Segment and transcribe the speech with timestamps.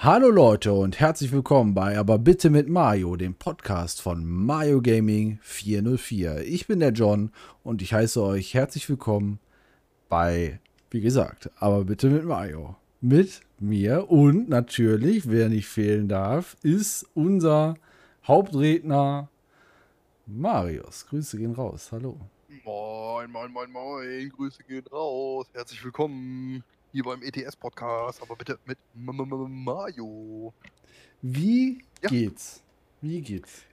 [0.00, 5.38] Hallo Leute und herzlich willkommen bei Aber bitte mit Mario, dem Podcast von Mario Gaming
[5.40, 6.42] 404.
[6.42, 7.30] Ich bin der John
[7.64, 9.40] und ich heiße euch herzlich willkommen
[10.10, 12.76] bei, wie gesagt, Aber bitte mit Mario.
[13.00, 17.76] Mit mir und natürlich, wer nicht fehlen darf, ist unser
[18.26, 19.30] Hauptredner
[20.26, 21.06] Marius.
[21.06, 21.88] Grüße gehen raus.
[21.90, 22.20] Hallo.
[22.66, 24.28] Moin, moin, moin, moin.
[24.28, 25.46] Grüße gehen raus.
[25.54, 26.62] Herzlich willkommen
[26.96, 30.54] hier beim ETS-Podcast, aber bitte mit Mario.
[31.20, 32.08] Wie Ja.
[32.08, 32.62] geht's?
[33.02, 33.64] Wie geht's?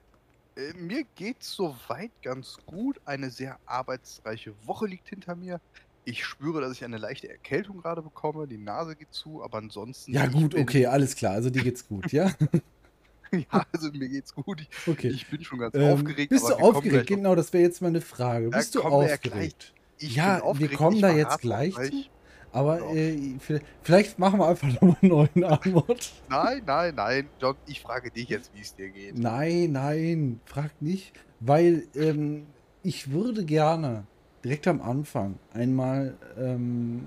[0.56, 3.00] Äh, mir geht's soweit ganz gut.
[3.06, 5.58] Eine sehr arbeitsreiche Woche liegt hinter mir.
[6.04, 8.46] Ich spüre, dass ich eine leichte Erkältung gerade bekomme.
[8.46, 10.12] Die Nase geht zu, aber ansonsten.
[10.12, 11.32] Ja gut, okay, alles klar.
[11.32, 12.30] Also dir geht's gut, ja?
[13.32, 14.60] ja, also mir geht's gut.
[14.60, 15.08] Ich, Okay.
[15.08, 16.28] ich bin schon ganz Ähm, aufgeregt.
[16.28, 17.06] bist du aufgeregt?
[17.06, 18.50] Genau, das wäre jetzt meine Frage.
[18.50, 19.72] Bist du aufgeregt?
[19.98, 21.74] Ja, wir kommen da jetzt gleich.
[21.74, 22.04] zu.
[22.54, 22.94] Aber Ja.
[22.94, 26.12] äh, vi- vielleicht machen wir einfach nochmal einen neuen Antwort.
[26.28, 27.28] Nein, nein, nein.
[27.40, 29.18] John, ich frage dich jetzt, wie es dir geht.
[29.18, 31.12] Nein, nein, frag nicht.
[31.40, 32.46] Weil ähm,
[32.82, 34.04] ich würde gerne
[34.44, 37.06] direkt am Anfang einmal ähm,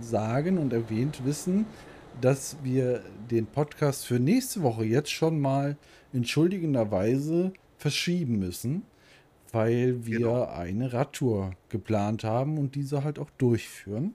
[0.00, 1.66] sagen und erwähnt wissen,
[2.20, 5.76] dass wir den Podcast für nächste Woche jetzt schon mal
[6.12, 8.82] entschuldigenderweise verschieben müssen,
[9.52, 10.44] weil wir Genau.
[10.48, 14.14] eine Radtour geplant haben und diese halt auch durchführen.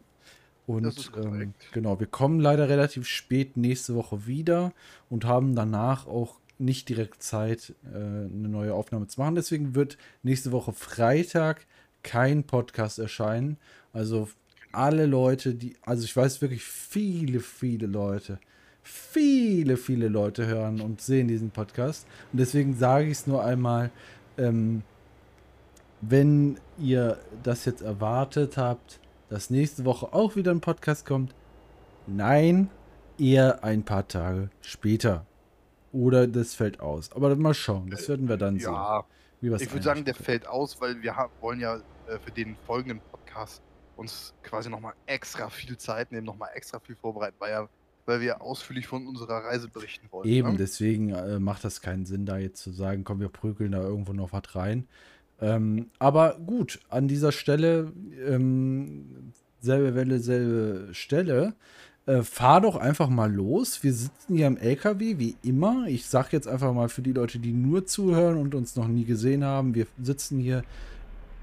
[0.76, 4.74] Und ähm, genau, wir kommen leider relativ spät nächste Woche wieder
[5.10, 9.36] und haben danach auch nicht direkt Zeit, äh, eine neue Aufnahme zu machen.
[9.36, 11.66] Deswegen wird nächste Woche Freitag
[12.04, 13.58] kein Podcast erscheinen.
[13.94, 14.30] Also
[14.72, 18.40] alle Leute, die, also ich weiß wirklich viele, viele Leute,
[18.84, 22.08] viele, viele Leute hören und sehen diesen Podcast.
[22.32, 23.92] Und deswegen sage ich es nur einmal,
[24.38, 24.84] ähm,
[26.02, 29.01] wenn ihr das jetzt erwartet habt,
[29.32, 31.34] dass nächste Woche auch wieder ein Podcast kommt,
[32.06, 32.70] nein,
[33.18, 35.26] eher ein paar Tage später.
[35.94, 37.12] Oder das fällt aus.
[37.14, 38.74] Aber mal schauen, das werden wir dann sehen.
[38.74, 39.06] Ja,
[39.42, 43.62] Ich würde sagen, der fällt aus, weil wir wollen ja äh, für den folgenden Podcast
[43.96, 47.70] uns quasi nochmal extra viel Zeit nehmen, nochmal extra viel vorbereiten, weil, ja,
[48.06, 50.28] weil wir ausführlich von unserer Reise berichten wollen.
[50.28, 50.58] Eben, Ne?
[50.58, 54.12] deswegen äh, macht das keinen Sinn, da jetzt zu sagen, komm, wir prügeln da irgendwo
[54.12, 54.90] noch was rein.
[55.42, 57.92] Ähm, aber gut, an dieser Stelle,
[58.28, 61.54] ähm, selbe Welle, selbe Stelle.
[62.08, 63.84] Äh, fahr doch einfach mal los.
[63.84, 65.86] Wir sitzen hier im LKW, wie immer.
[65.88, 69.06] Ich sag jetzt einfach mal für die Leute, die nur zuhören und uns noch nie
[69.06, 70.64] gesehen haben, wir sitzen hier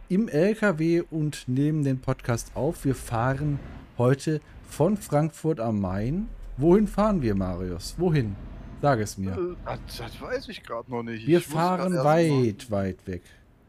[0.08, 2.84] im LKW und nehmen den Podcast auf.
[2.84, 3.60] Wir fahren
[3.98, 6.28] heute von Frankfurt am Main.
[6.56, 7.94] Wohin fahren wir, Marius?
[7.98, 8.34] Wohin?
[8.82, 9.32] Sag es mir.
[9.32, 11.26] Äh, Das, das weiß ich gerade noch nicht.
[11.26, 13.22] Wir Ich fahren weit, weit weg.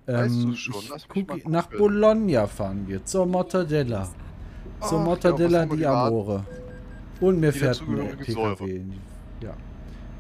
[0.10, 1.68] Weißt du Ähm, schon, lass guck, nach.
[1.68, 4.06] Bologna fahren wir, zur Mortadella.
[4.06, 4.14] Zur
[4.80, 5.86] Ach ja, Mortadella wir di?
[5.86, 6.46] Amore.
[7.22, 8.82] Und mir Die fährt ein PKW.
[9.42, 9.56] Ja.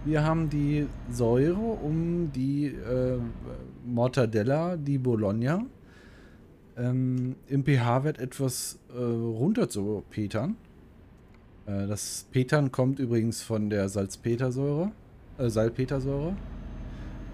[0.05, 3.17] Wir haben die Säure um die äh,
[3.85, 5.65] Mortadella di Bologna
[6.77, 10.55] ähm, im pH-Wert etwas äh, runter zu petern.
[11.65, 14.91] Äh, das Petern kommt übrigens von der Salzpetersäure,
[15.37, 16.35] äh, Salpetersäure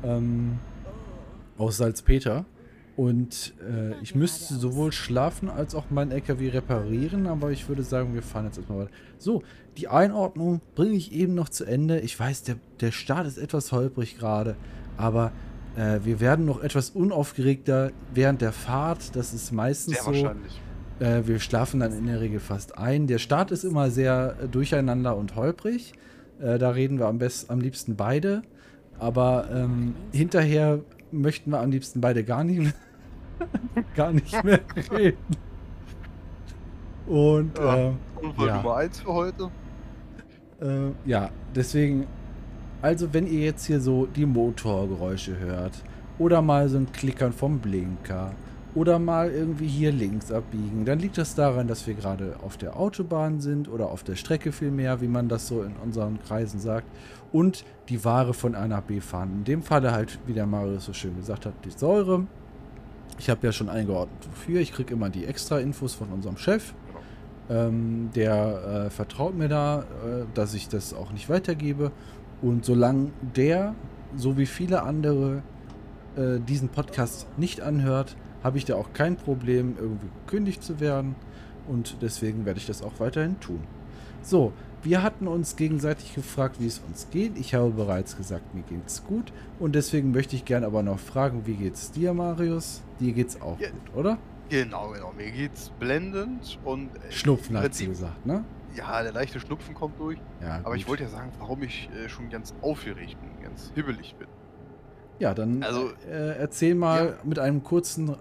[0.03, 0.59] ähm,
[1.57, 2.45] aus Salzpeter.
[2.95, 8.13] Und äh, ich müsste sowohl schlafen als auch meinen LKW reparieren, aber ich würde sagen,
[8.13, 8.91] wir fahren jetzt erstmal weiter.
[9.17, 9.43] So,
[9.77, 11.99] die Einordnung bringe ich eben noch zu Ende.
[11.99, 14.55] Ich weiß, der, der Start ist etwas holprig gerade,
[14.95, 15.33] aber
[15.75, 19.13] äh, wir werden noch etwas unaufgeregter während der Fahrt.
[19.15, 20.11] Das ist meistens Sehr so.
[20.11, 20.61] wahrscheinlich.
[20.99, 23.07] Äh, wir schlafen dann in der Regel fast ein.
[23.07, 25.93] Der Start ist immer sehr äh, durcheinander und holprig.
[26.39, 28.41] Äh, da reden wir am, best, am liebsten beide.
[28.97, 30.79] Aber ähm, hinterher
[31.21, 32.73] möchten wir am liebsten beide gar nicht,
[33.95, 34.61] gar nicht mehr
[34.91, 35.17] reden.
[37.05, 37.89] Und Ja.
[37.89, 38.57] äh, Unfall ja.
[38.57, 39.51] Nummer 1 für heute.
[40.61, 42.07] äh, ja, deswegen,
[42.81, 45.83] also wenn ihr jetzt hier so die Motorgeräusche hört
[46.17, 48.37] oder mal so ein Klickern vom Blinker
[48.73, 52.77] oder mal irgendwie hier links abbiegen, dann liegt das daran, dass wir gerade auf der
[52.77, 56.87] Autobahn sind oder auf der Strecke vielmehr, wie man das so in unseren Kreisen sagt,
[57.35, 59.39] und die Ware von A nach B fahren.
[59.39, 62.25] In dem Falle halt, wie der Marius so schön gesagt hat, die Säure.
[63.19, 64.61] Ich habe ja schon eingeordnet, wofür.
[64.61, 66.73] Ich kriege immer die extra Infos von unserem Chef.
[67.49, 69.83] Ähm, der äh, vertraut mir da, äh,
[70.33, 71.91] dass ich das auch nicht weitergebe.
[72.41, 73.75] Und solange der,
[74.15, 75.43] so wie viele andere,
[76.15, 81.15] äh, diesen Podcast nicht anhört, habe ich da auch kein Problem, irgendwie gekündigt zu werden.
[81.67, 83.61] Und deswegen werde ich das auch weiterhin tun.
[84.21, 84.53] So,
[84.83, 87.37] wir hatten uns gegenseitig gefragt, wie es uns geht.
[87.37, 89.31] Ich habe bereits gesagt, mir geht's gut.
[89.59, 92.81] Und deswegen möchte ich gerne aber noch fragen, wie geht's dir, Marius?
[92.99, 93.69] Dir geht's auch Ja.
[93.69, 94.17] gut, oder?
[94.49, 95.11] Genau, genau.
[95.17, 96.89] Mir geht's blendend und.
[96.97, 98.43] äh, Schnupfen hat sie gesagt, ne?
[98.75, 100.19] ja, der leichte Schnupfen kommt durch.
[100.41, 100.89] Ja, Aber ich gut.
[100.91, 104.27] wollte ja sagen, warum ich äh, schon ganz aufgeregt bin, ganz hibbelig bin.
[105.17, 107.13] Ja, dann Also- äh, erzähl mal Ja.
[107.23, 108.13] mit einem kurzen äh,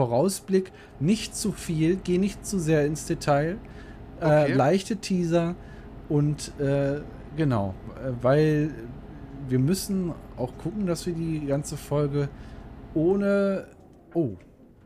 [0.00, 0.72] Vorausblick.
[0.98, 3.58] Nicht zu viel, geh nicht zu sehr ins Detail.
[4.20, 4.52] Äh, Okay.
[4.52, 5.54] leichte Teaser
[6.08, 7.00] und äh,
[7.36, 8.70] genau, äh, weil
[9.48, 12.28] wir müssen auch gucken, dass wir die ganze Folge
[12.94, 13.66] ohne.
[14.12, 14.32] Oh,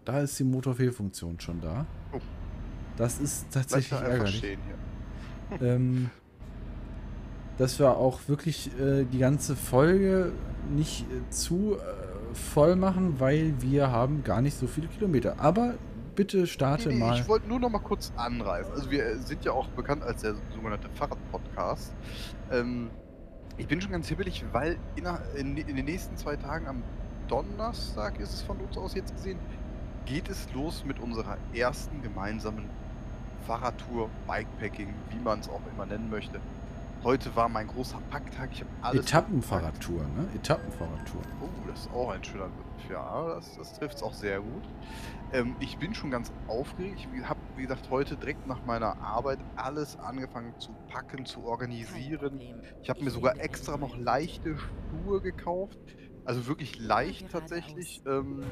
[0.04, 1.86] da ist die Motorfehlfunktion schon da.
[2.12, 2.18] Oh.
[2.96, 4.58] Das ist tatsächlich ärgerlich.
[5.60, 6.10] ähm,
[7.58, 10.32] dass wir auch wirklich äh, die ganze Folge
[10.74, 12.03] nicht äh, zu äh,
[12.34, 15.36] voll machen, weil wir haben gar nicht so viele Kilometer.
[15.38, 15.74] Aber
[16.14, 17.18] bitte starte Nee, nee, mal.
[17.18, 18.72] Ich wollte nur noch mal kurz anreißen.
[18.72, 21.92] Also wir äh, sind ja auch bekannt als der sogenannte Fahrrad-Podcast.
[22.50, 22.90] Ähm,
[23.56, 26.82] ich bin schon ganz hibbelig, weil inner, in, in den nächsten zwei Tagen am
[27.28, 29.38] Donnerstag ist es von uns aus jetzt gesehen,
[30.06, 32.68] geht es los mit unserer ersten gemeinsamen
[33.46, 36.40] Fahrradtour, Bikepacking, wie man es auch immer nennen möchte.
[37.04, 38.48] Heute war mein großer Packtag.
[38.52, 39.04] Ich habe alles.
[39.04, 40.26] Etappenfahrradtour, ne?
[40.34, 41.20] Etappenfahrradtour.
[41.42, 42.90] Oh, das ist auch ein schöner Begriff.
[42.90, 44.62] Ja, das, das trifft es auch sehr gut.
[45.34, 47.06] Ähm, ich bin schon ganz aufgeregt.
[47.14, 52.40] Ich habe, wie gesagt, heute direkt nach meiner Arbeit alles angefangen zu packen, zu organisieren.
[52.82, 55.78] Ich habe mir sogar extra noch leichte Schuhe gekauft.
[56.24, 58.02] Also wirklich leicht tatsächlich.
[58.06, 58.44] Ähm,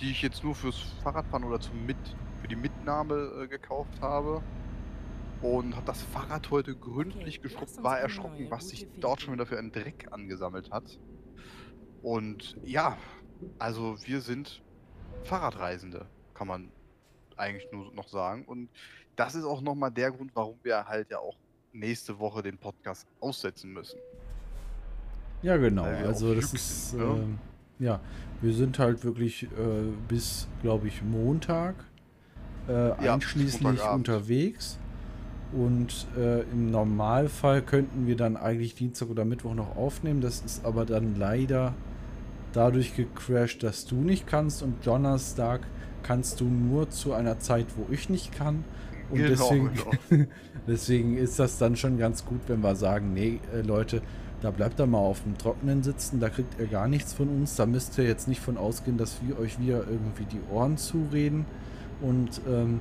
[0.00, 1.98] die ich jetzt nur fürs Fahrradfahren oder zum Mit
[2.40, 4.42] für die Mitnahme äh, gekauft habe.
[5.42, 9.46] Und habe das Fahrrad heute gründlich Okay, geschrubbt, war erschrocken, was sich dort schon wieder
[9.46, 10.98] für einen Dreck angesammelt hat.
[12.02, 12.98] Und ja,
[13.58, 14.62] also wir sind
[15.24, 16.70] Fahrradreisende, kann man
[17.36, 18.44] eigentlich nur noch sagen.
[18.44, 18.68] Und
[19.16, 21.36] das ist auch nochmal der Grund, warum wir halt ja auch
[21.72, 23.98] nächste Woche den Podcast aussetzen müssen.
[25.42, 25.84] Ja, genau.
[25.84, 27.04] Also das ist, sind, ne?
[27.04, 27.38] ähm,
[27.78, 28.00] ja,
[28.42, 29.48] wir sind halt wirklich äh,
[30.08, 31.76] bis, glaube ich, Montag
[32.68, 34.78] äh, Ja, einschließlich unterwegs.
[35.52, 40.20] Und äh, im Normalfall könnten wir dann eigentlich Dienstag oder Mittwoch noch aufnehmen.
[40.20, 41.74] Das ist aber dann leider
[42.52, 45.60] dadurch gecrashed, dass du nicht kannst und Donnerstag
[46.02, 48.64] kannst du nur zu einer Zeit, wo ich nicht kann.
[49.10, 49.70] Und Genau, deswegen,
[50.08, 50.26] genau.
[50.66, 54.02] deswegen ist das dann schon ganz gut, wenn wir sagen, nee, äh, Leute,
[54.40, 57.56] da bleibt er mal auf dem Trockenen sitzen, da kriegt ihr gar nichts von uns.
[57.56, 61.44] Da müsst ihr jetzt nicht von ausgehen, dass wir euch wieder irgendwie die Ohren zureden.
[62.00, 62.80] Und ähm,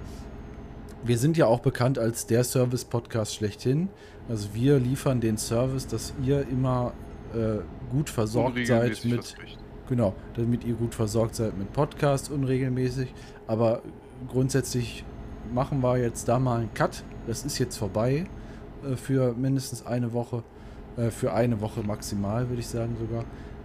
[1.03, 3.89] wir sind ja auch bekannt als der Service-Podcast schlechthin.
[4.27, 6.93] Also wir liefern den Service, dass ihr immer
[7.33, 7.59] äh,
[7.91, 9.57] gut versorgt seid mit, verspricht.
[9.87, 13.13] Genau, damit ihr gut versorgt seid mit Podcast unregelmäßig.
[13.47, 13.81] Aber
[14.27, 15.03] grundsätzlich
[15.53, 17.03] machen wir jetzt da mal einen Cut.
[17.27, 18.25] Das ist jetzt vorbei
[18.83, 20.43] äh, für mindestens eine Woche.
[20.97, 23.23] Äh, für eine Woche maximal, würde ich sagen sogar.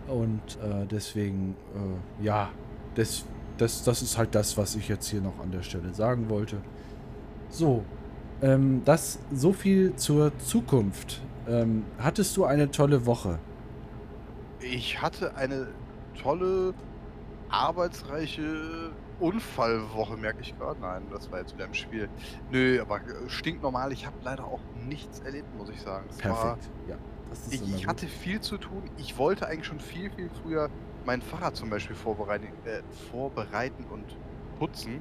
[0.09, 2.51] Und äh, deswegen, äh, ja,
[2.95, 3.25] das,
[3.59, 6.59] das, das ist halt das, was ich jetzt hier noch an der Stelle sagen wollte.
[7.55, 7.85] So,
[8.43, 11.23] ähm, das so viel zur Zukunft.
[11.47, 13.39] Ähm, hattest du eine tolle Woche?
[14.61, 15.69] Ich hatte eine
[16.21, 16.75] tolle,
[17.51, 18.91] arbeitsreiche
[19.21, 20.81] Unfallwoche, merke ich gerade.
[20.81, 22.09] Nein, das war jetzt wieder im Spiel.
[22.51, 23.93] Nö, aber äh, stinknormal.
[23.93, 24.59] Ich habe leider auch
[24.89, 26.07] nichts erlebt, muss ich sagen.
[26.25, 26.71] War- Perfekt.
[26.89, 26.97] Ja,
[27.31, 27.87] das ist Ich, immer ich gut.
[27.89, 28.83] hatte viel zu tun.
[28.97, 30.71] Ich wollte eigentlich schon viel, viel früher
[31.07, 34.17] mein Fahrrad zum Beispiel vorbereiten, äh, vorbereiten und
[34.59, 35.01] putzen.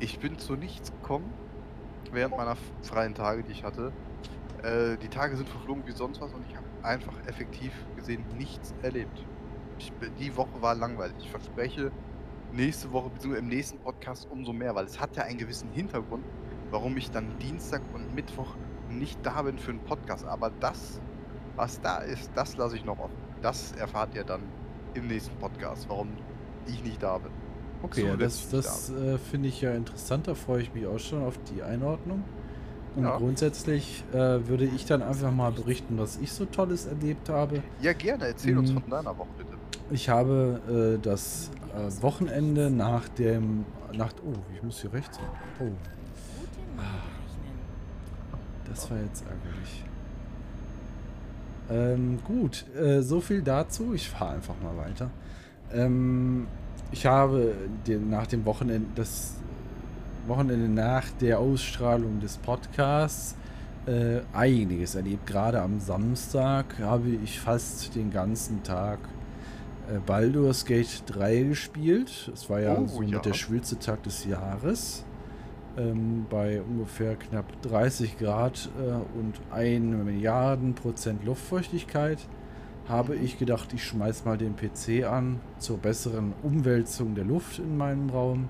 [0.00, 1.32] Ich bin zu nichts gekommen
[2.12, 3.92] während meiner freien Tage, die ich hatte.
[4.62, 8.74] Äh, die Tage sind verflogen wie sonst was und ich habe einfach effektiv gesehen nichts
[8.82, 9.24] erlebt.
[9.78, 11.16] Ich, die Woche war langweilig.
[11.20, 11.92] Ich verspreche,
[12.52, 13.38] nächste Woche bzw.
[13.38, 16.24] im nächsten Podcast umso mehr, weil es hat ja einen gewissen Hintergrund,
[16.70, 18.56] warum ich dann Dienstag und Mittwoch
[18.88, 20.26] nicht da bin für einen Podcast.
[20.26, 21.00] Aber das,
[21.56, 23.16] was da ist, das lasse ich noch offen.
[23.42, 24.42] Das erfahrt ihr dann
[24.94, 26.08] im nächsten Podcast, warum
[26.66, 27.47] ich nicht da bin.
[27.82, 30.26] Okay, ja, das, das äh, finde ich ja interessant.
[30.26, 32.24] Da freue ich mich auch schon auf die Einordnung.
[32.96, 33.16] Und Ja.
[33.16, 34.16] grundsätzlich äh,
[34.48, 37.62] würde ich dann einfach mal berichten, was ich so Tolles erlebt habe.
[37.80, 38.26] Ja, gerne.
[38.26, 38.80] Erzähl uns Mhm.
[38.80, 39.50] von deiner Woche, bitte.
[39.90, 43.64] Ich habe äh, das äh, Wochenende nach dem.
[43.92, 45.18] Nach, oh, ich muss hier rechts.
[45.60, 45.76] Oh, berechnen.
[48.68, 49.84] das war jetzt ärgerlich.
[51.70, 53.92] Ähm, gut, äh, so viel dazu.
[53.94, 55.10] Ich fahre einfach mal weiter.
[55.72, 56.46] Ähm,
[56.92, 57.54] ich habe
[57.86, 59.34] den, nach dem Wochenende, das
[60.26, 63.34] Wochenende nach der Ausstrahlung des Podcasts
[63.86, 65.26] äh, einiges erlebt.
[65.26, 68.98] Gerade am Samstag habe ich fast den ganzen Tag
[69.90, 72.30] äh, Baldur's Gate 3 gespielt.
[72.32, 73.16] Es war ja Oh, so ja.
[73.16, 75.04] mit der schwülste Tag des Jahres.
[75.76, 82.18] Ähm, bei ungefähr knapp 30 Grad äh, und 1 Milliarden Prozent Luftfeuchtigkeit
[82.88, 87.76] habe ich gedacht, ich schmeiß mal den PC an zur besseren Umwälzung der Luft in
[87.76, 88.48] meinem Raum.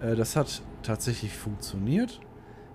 [0.00, 2.20] Äh, das hat tatsächlich funktioniert.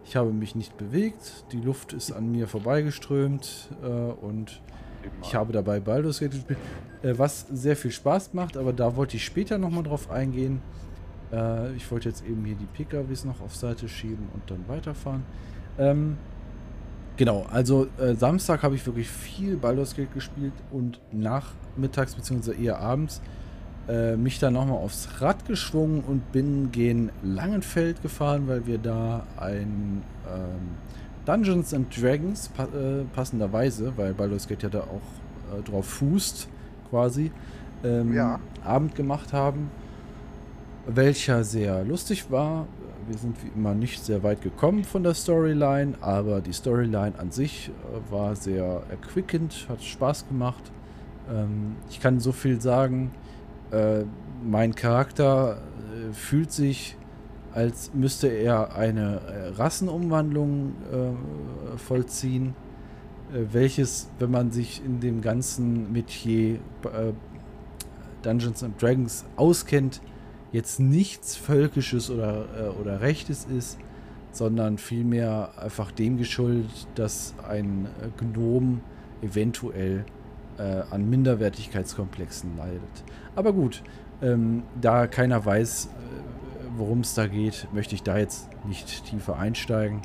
[0.03, 4.61] Ich habe mich nicht bewegt, die Luft ist an mir vorbeigeströmt äh, und
[5.23, 6.59] ich habe dabei Baldur's Gate gespielt,
[7.03, 10.61] äh, was sehr viel Spaß macht, aber da wollte ich später nochmal drauf eingehen.
[11.31, 15.23] Äh, ich wollte jetzt eben hier die PKWs noch auf Seite schieben und dann weiterfahren.
[15.77, 16.17] Ähm,
[17.17, 22.53] genau, also äh, Samstag habe ich wirklich viel Baldur's Gate gespielt und nachmittags bzw.
[22.63, 23.21] eher abends
[23.87, 29.25] äh, mich dann nochmal aufs Rad geschwungen und bin gen Langenfeld gefahren, weil wir da
[29.37, 30.77] ein ähm,
[31.25, 36.47] Dungeons and Dragons pa äh, passenderweise, weil Baldur's Gate ja da auch äh, drauf fußt,
[36.89, 37.31] quasi,
[37.83, 38.39] ähm, Ja.
[38.63, 39.71] Abend gemacht haben,
[40.87, 42.67] welcher sehr lustig war.
[43.11, 47.29] Wir sind wie immer nicht sehr weit gekommen von der Storyline, aber die Storyline an
[47.29, 50.71] sich äh, war sehr erquickend, hat Spaß gemacht.
[51.29, 53.11] Ähm, ich kann so viel sagen,
[53.71, 54.05] äh,
[54.45, 56.95] mein Charakter äh, fühlt sich,
[57.51, 60.73] als müsste er eine Rassenumwandlung
[61.75, 62.55] vollziehen,
[63.29, 66.59] welches, wenn man sich in dem ganzen Metier
[68.21, 69.99] Dungeons and Dragons auskennt,
[70.51, 73.77] jetzt nichts Völkisches oder, äh, oder Rechtes ist,
[74.31, 78.81] sondern vielmehr einfach dem geschuldet, dass ein äh, Gnom
[79.21, 80.05] eventuell
[80.57, 83.03] äh, an Minderwertigkeitskomplexen leidet.
[83.35, 83.83] Aber gut,
[84.21, 85.89] ähm, da keiner weiß, äh,
[86.77, 90.01] worum es da geht, möchte ich da jetzt nicht tiefer einsteigen.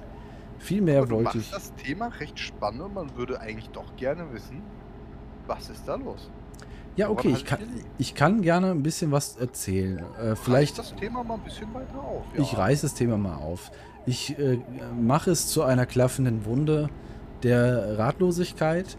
[0.59, 1.50] Vielmehr Aber du wollte machst ich.
[1.50, 4.62] das Thema recht spannend und man würde eigentlich doch gerne wissen,
[5.47, 6.31] was ist da los?
[6.97, 7.59] Ja, okay, ich kann,
[7.99, 10.03] ich kann gerne ein bisschen was erzählen.
[10.19, 10.79] Äh, vielleicht.
[10.79, 12.25] Das Thema mal ein bisschen weiter auf.
[12.35, 13.71] Ich reiße das Thema mal auf.
[14.07, 14.59] Ich äh,
[14.99, 16.88] mache es zu einer klaffenden Wunde
[17.43, 18.97] der Ratlosigkeit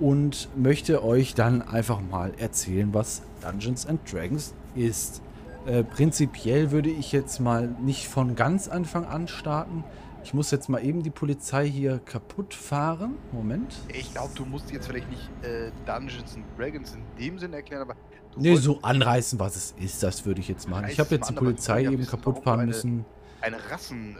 [0.00, 5.22] und möchte euch dann einfach mal erzählen, was Dungeons and Dragons ist.
[5.66, 9.84] Äh, prinzipiell würde ich jetzt mal nicht von ganz Anfang an starten.
[10.26, 13.14] Ich muss jetzt mal eben die Polizei hier kaputt fahren.
[13.30, 13.76] Moment.
[13.86, 17.82] Ich glaube, du musst jetzt vielleicht nicht äh, Dungeons and Dragons in dem Sinn erklären,
[17.82, 17.94] aber
[18.34, 20.86] wolltest so anreißen, was es ist, das würde ich jetzt machen.
[20.90, 23.04] Ich habe jetzt die an, Polizei eben kaputt fahren eine- müssen.
[23.40, 24.16] eine Rassen.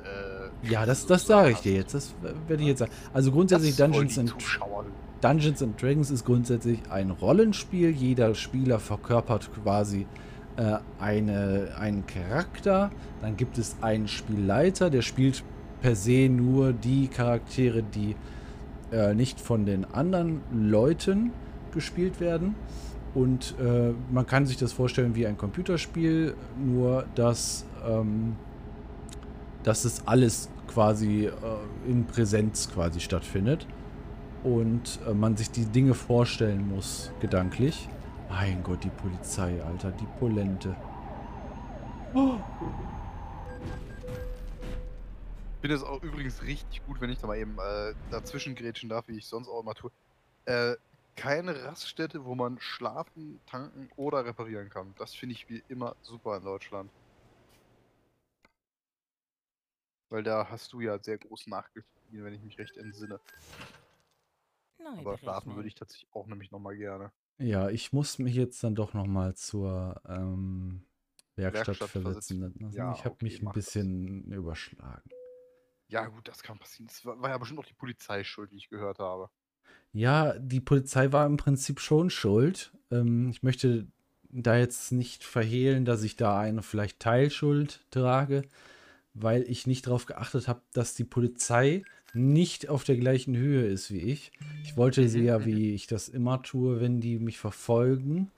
[0.63, 1.93] Äh, Ja, das, das sage ich dir jetzt.
[1.93, 2.15] Das
[2.47, 2.93] werde ich jetzt sagen.
[3.13, 4.33] Also grundsätzlich Dungeons and.
[5.23, 7.91] Dungeons and Dragons ist grundsätzlich ein Rollenspiel.
[7.91, 10.07] Jeder Spieler verkörpert quasi
[10.57, 12.93] äh, eine, einen Charakter.
[13.23, 15.43] Dann gibt es einen Spielleiter, der spielt
[15.87, 18.17] per se nur die Charaktere, die
[18.91, 21.31] äh, nicht von den anderen Leuten
[21.73, 22.57] gespielt werden.
[23.15, 28.35] Und äh, man kann sich das vorstellen wie ein Computerspiel, nur dass, ähm,
[29.63, 31.31] dass es alles quasi äh,
[31.89, 33.69] in Präsenz quasi stattfindet
[34.43, 37.89] und äh, man sich die Dinge vorstellen muss, gedanklich.
[38.29, 40.75] Mein Gott, die Polizei, Alter, die Polente.
[42.13, 42.96] Ich
[45.67, 49.09] finde es auch übrigens richtig gut, wenn ich da mal eben äh, dazwischen grätschen darf,
[49.09, 49.91] wie ich sonst auch immer tue.
[50.45, 50.77] Äh,
[51.17, 54.95] keine Raststätte, wo man schlafen, tanken oder reparieren kann.
[54.97, 56.89] Das finde ich wie immer super in Deutschland.
[60.09, 63.19] Weil da hast du ja sehr groß nachgespielt, wenn ich mich recht entsinne.
[64.79, 67.11] Neu Aber schlafen würde ich tatsächlich auch nämlich nochmal gerne.
[67.39, 70.87] Ja, ich muss mich jetzt dann doch nochmal zur ähm,
[71.35, 72.41] Werkstatt, Werkstatt versetzen.
[72.41, 72.71] lassen.
[72.71, 73.65] Ja, ich habe okay, mich ein mach das.
[73.65, 75.11] bisschen überschlagen.
[75.89, 76.89] Ja, gut, das kann passieren.
[76.89, 79.31] Das war, war ja bestimmt auch die Polizei schuld, wie ich gehört habe.
[79.93, 82.73] Ja, die Polizei war im Prinzip schon schuld.
[82.91, 83.87] Ähm, ich möchte
[84.31, 88.43] da jetzt nicht verhehlen, dass ich da eine vielleicht Teilschuld trage,
[89.15, 93.91] weil ich nicht darauf geachtet habe, dass die Polizei nicht auf der gleichen Höhe ist
[93.91, 94.33] wie ich.
[94.65, 98.31] Ich wollte sie ja, wie ich das immer tue, wenn die mich verfolgen,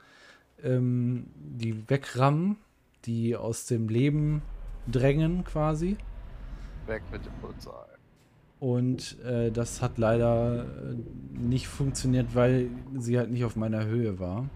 [0.63, 2.57] ähm, die wegrammen,
[3.05, 4.43] die aus dem Leben
[4.87, 5.97] drängen quasi.
[6.89, 7.71] Weg mit der Polizei.
[8.61, 10.97] Und äh, das hat leider äh,
[11.39, 14.49] nicht funktioniert, weil sie halt nicht auf meiner Höhe war.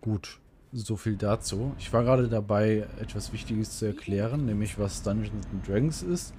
[0.00, 0.38] Gut,
[0.72, 1.74] so viel dazu.
[1.78, 6.32] Ich war gerade dabei, etwas Wichtiges zu erklären, nämlich was Dungeons and Dragons ist.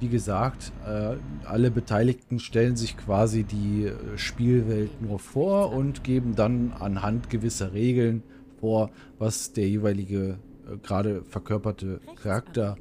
[0.00, 6.36] Wie gesagt, äh, alle Beteiligten stellen sich quasi die äh, Spielwelt nur vor und geben
[6.36, 8.22] dann anhand gewisser Regeln
[8.60, 10.38] vor, was der jeweilige
[10.70, 12.76] äh, gerade verkörperte Charakter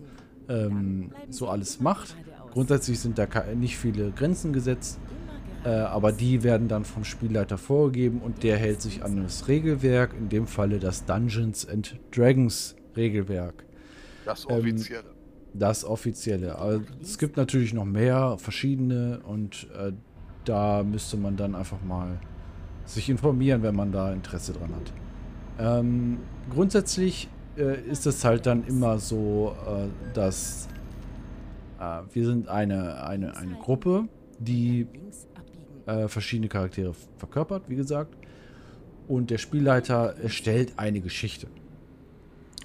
[0.49, 2.15] ähm, so alles macht.
[2.51, 4.99] Grundsätzlich sind da nicht viele Grenzen gesetzt,
[5.63, 10.13] äh, aber die werden dann vom Spielleiter vorgegeben und der hält sich an das Regelwerk,
[10.17, 13.65] in dem Falle das Dungeons and Dragons Regelwerk.
[14.25, 15.03] Das Ähm, offizielle.
[15.53, 16.57] Das offizielle.
[16.57, 19.91] Aber es gibt natürlich noch mehr verschiedene und äh,
[20.45, 22.19] da müsste man dann einfach mal
[22.85, 24.93] sich informieren, wenn man da Interesse dran hat.
[25.59, 30.67] Ähm, grundsätzlich äh, ist es halt dann immer so, äh, dass
[31.79, 34.07] Äh, wir sind eine, eine, eine Gruppe,
[34.39, 34.87] die
[35.85, 38.15] äh, verschiedene Charaktere verkörpert, wie gesagt.
[39.07, 41.47] Und der Spielleiter erstellt eine Geschichte.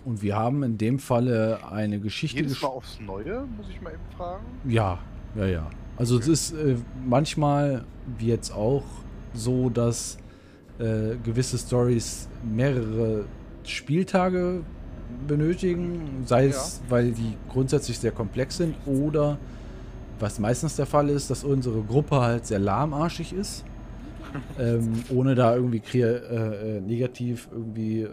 [0.05, 3.93] Und wir haben in dem Falle eine Geschichte Jedes Mal aufs Neue, muss ich mal
[3.93, 4.45] eben fragen.
[4.65, 4.99] Ja,
[5.37, 5.71] ja, ja.
[5.97, 7.85] Also es ist äh, manchmal,
[8.19, 8.85] wie jetzt auch,
[9.35, 10.19] so, dass
[10.79, 13.27] äh, gewisse Stories mehrere
[13.65, 14.63] Spieltage
[15.27, 19.39] benötigen, sei es, weil die grundsätzlich sehr komplex sind oder
[20.19, 23.65] was meistens der Fall ist, dass unsere Gruppe halt sehr lahmarschig ist,
[24.59, 28.09] ähm, ohne da irgendwie äh, äh, negativ irgendwie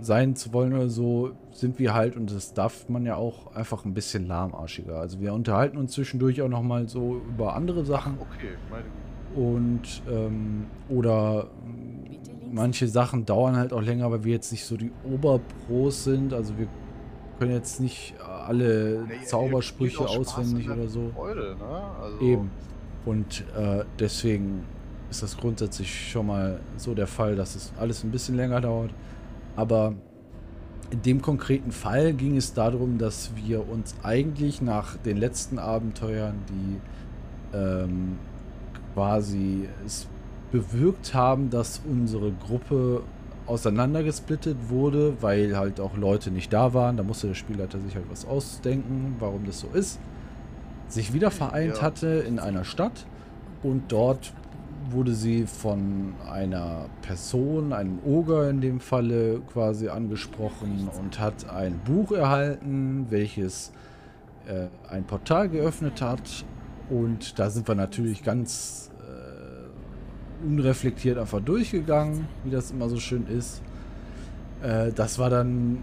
[0.00, 3.84] sein zu wollen oder so, sind wir halt, und das darf man ja auch, einfach
[3.84, 4.98] ein bisschen lahmarschiger.
[4.98, 9.40] Also wir unterhalten uns zwischendurch auch nochmal so über andere Sachen Okay, meine Güte.
[9.40, 11.48] und ähm, oder.
[12.54, 16.32] Manche Sachen dauern halt auch länger, weil wir jetzt nicht so die Oberpros sind.
[16.32, 16.68] Also wir
[17.38, 21.10] können jetzt nicht alle Nee, Zaubersprüche auswendig oder so.
[21.14, 21.82] Freude, ne?
[22.00, 22.50] Also, Eben.
[23.04, 24.64] Und äh, deswegen
[25.10, 28.90] ist das grundsätzlich schon mal so der Fall, dass es alles ein bisschen länger dauert.
[29.56, 29.94] Aber
[30.90, 36.36] in dem konkreten Fall ging es darum, dass wir uns eigentlich nach den letzten Abenteuern,
[36.48, 38.18] die ähm,
[38.94, 40.08] quasi es
[40.54, 43.02] bewirkt haben, dass unsere Gruppe
[43.46, 46.96] auseinandergesplittet wurde, weil halt auch Leute nicht da waren.
[46.96, 49.98] Da musste der Spielleiter sich halt was ausdenken, warum das so ist.
[50.86, 51.82] Sich wieder vereint Ja.
[51.82, 53.04] hatte in einer Stadt
[53.64, 54.32] und dort
[54.90, 61.80] wurde sie von einer Person, einem Oger in dem Falle quasi angesprochen und hat ein
[61.84, 63.72] Buch erhalten, welches
[64.46, 66.44] äh, ein Portal geöffnet hat.
[66.90, 68.90] Und da sind wir natürlich ganz
[70.44, 73.62] unreflektiert einfach durchgegangen, wie das immer so schön ist.
[74.62, 75.78] Äh, das war dann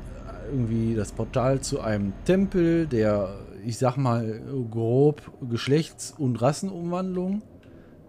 [0.51, 3.29] irgendwie das Portal zu einem Tempel, der,
[3.65, 7.41] ich sag mal, grob Geschlechts- und Rassenumwandlung.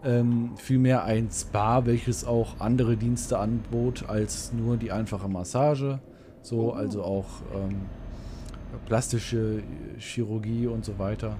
[0.05, 6.01] Ähm, vielmehr ein Spa, welches auch andere Dienste anbot als nur die einfache Massage.
[6.43, 6.77] So, Oh.
[6.77, 7.83] also auch ähm,
[8.87, 9.63] plastische
[9.99, 11.37] Chirurgie und so weiter.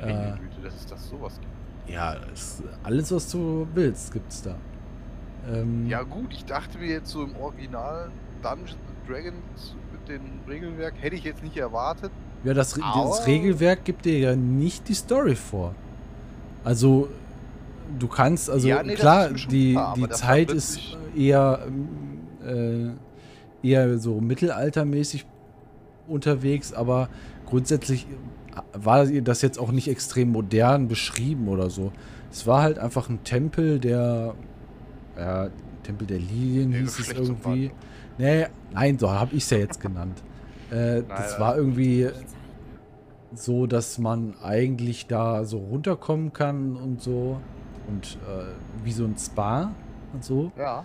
[0.00, 1.92] Meine Äh, Güte, dass es das sowas gibt.
[1.94, 4.56] ja, es, alles, was du willst, gibt's da.
[5.52, 8.10] Ähm, Ja gut, ich dachte mir jetzt so im Original
[8.42, 8.76] Dungeons
[9.08, 12.10] Dragons mit dem Regelwerk hätte ich jetzt nicht erwartet.
[12.44, 15.74] Ja, das, das Regelwerk gibt dir ja nicht die Story vor.
[16.64, 17.08] Also,
[17.98, 20.78] du kannst, also Ja, nee, klar, die, klar, die Zeit ist
[21.16, 21.58] eher,
[22.46, 22.90] äh,
[23.62, 25.26] eher so mittelaltermäßig
[26.06, 27.08] unterwegs, aber
[27.46, 28.06] grundsätzlich
[28.72, 31.92] war das jetzt auch nicht extrem modern beschrieben oder so.
[32.30, 34.34] Es war halt einfach ein Tempel, der,
[35.16, 35.48] ja,
[35.82, 37.72] Tempel der Lilien hieß es irgendwie.
[38.18, 40.22] Nee, nein, so habe ich es ja jetzt genannt.
[40.70, 42.08] Äh, das war irgendwie
[43.34, 47.40] so, dass man eigentlich da so runterkommen kann und so.
[47.88, 49.72] Und äh, wie so ein Spa
[50.12, 50.52] und so.
[50.56, 50.84] Ja.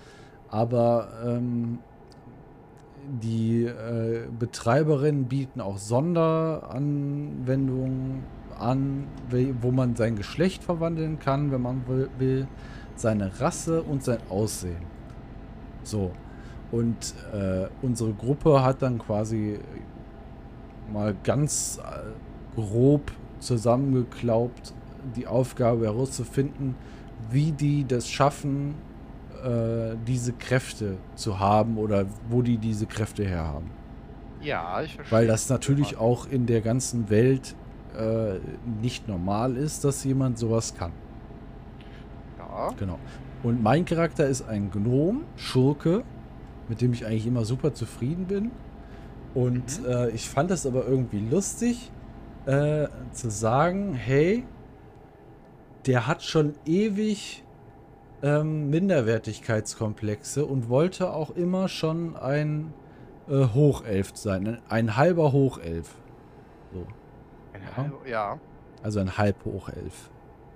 [0.49, 1.79] Aber ähm,
[3.21, 8.23] die äh, Betreiberinnen bieten auch Sonderanwendungen
[8.57, 9.05] an,
[9.61, 12.47] wo man sein Geschlecht verwandeln kann, wenn man will, will
[12.95, 14.83] seine Rasse und sein Aussehen.
[15.83, 16.11] So.
[16.71, 19.59] Und äh, unsere Gruppe hat dann quasi
[20.91, 24.73] mal ganz äh, grob zusammengeklaubt,
[25.15, 26.75] die Aufgabe herauszufinden,
[27.29, 28.73] wie die das schaffen,
[29.45, 33.69] äh, diese Kräfte zu haben oder wo die diese Kräfte herhaben.
[34.41, 35.17] Ja, ich verstehe.
[35.17, 35.99] Weil das natürlich Ja.
[35.99, 37.55] auch in der ganzen Welt
[37.97, 38.39] äh,
[38.81, 40.91] nicht normal ist, dass jemand sowas kann.
[42.37, 42.71] Ja.
[42.77, 42.99] Genau.
[43.43, 46.03] Und mein Charakter ist ein Gnom, Schurke,
[46.67, 48.51] mit dem ich eigentlich immer super zufrieden bin.
[49.33, 49.85] Und Mhm.
[49.87, 51.91] äh, ich fand es aber irgendwie lustig,
[52.45, 54.43] äh, zu sagen, hey,
[55.85, 57.43] der hat schon ewig
[58.25, 62.73] ähm, Minderwertigkeitskomplexe und wollte auch immer schon ein
[63.29, 65.95] äh, Hochelf sein, ein, halber Hochelf.
[66.73, 66.87] So.
[67.53, 68.39] Ein halber- ja.
[68.81, 70.09] Also ein Halb-Hochelf.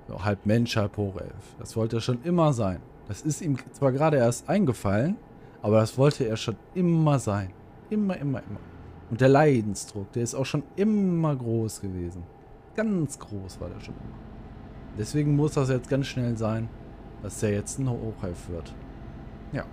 [0.07, 1.55] So, halb Mensch, halb Hochelf.
[1.59, 2.79] Das wollte er schon immer sein.
[3.07, 5.17] Das ist ihm zwar gerade erst eingefallen,
[5.61, 7.51] aber das wollte er schon immer sein.
[7.91, 8.59] Immer, immer, immer.
[9.11, 12.23] Und der Leidensdruck, der ist auch schon immer groß gewesen.
[12.75, 14.97] Ganz groß war der schon immer.
[14.97, 16.67] Deswegen muss das jetzt ganz schnell sein,
[17.21, 18.73] dass der jetzt ein Hochelf wird.
[19.51, 19.65] Ja.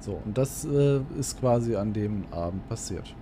[0.00, 3.14] So, und das äh, ist quasi an dem Abend passiert.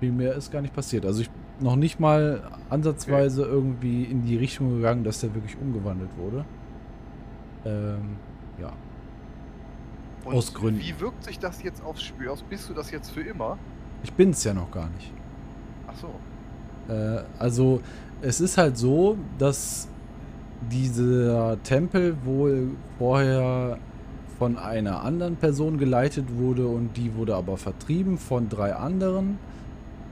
[0.00, 1.06] Viel mehr ist gar nicht passiert.
[1.06, 6.10] Also ich noch nicht mal ansatzweise irgendwie in die Richtung gegangen, dass der wirklich umgewandelt
[6.16, 6.44] wurde.
[7.64, 8.16] Ähm,
[8.60, 8.72] ja.
[10.24, 10.80] Und Aus Gründen.
[10.80, 12.42] Wie wirkt sich das jetzt aufs Spiel aus?
[12.42, 13.58] Bist du das jetzt für immer?
[14.02, 15.12] Ich bin's ja noch gar nicht.
[15.86, 16.92] Ach so.
[16.92, 17.80] Äh, also
[18.20, 19.88] es ist halt so, dass
[20.70, 23.78] dieser Tempel wohl vorher
[24.38, 29.38] von einer anderen Person geleitet wurde und die wurde aber vertrieben von drei anderen.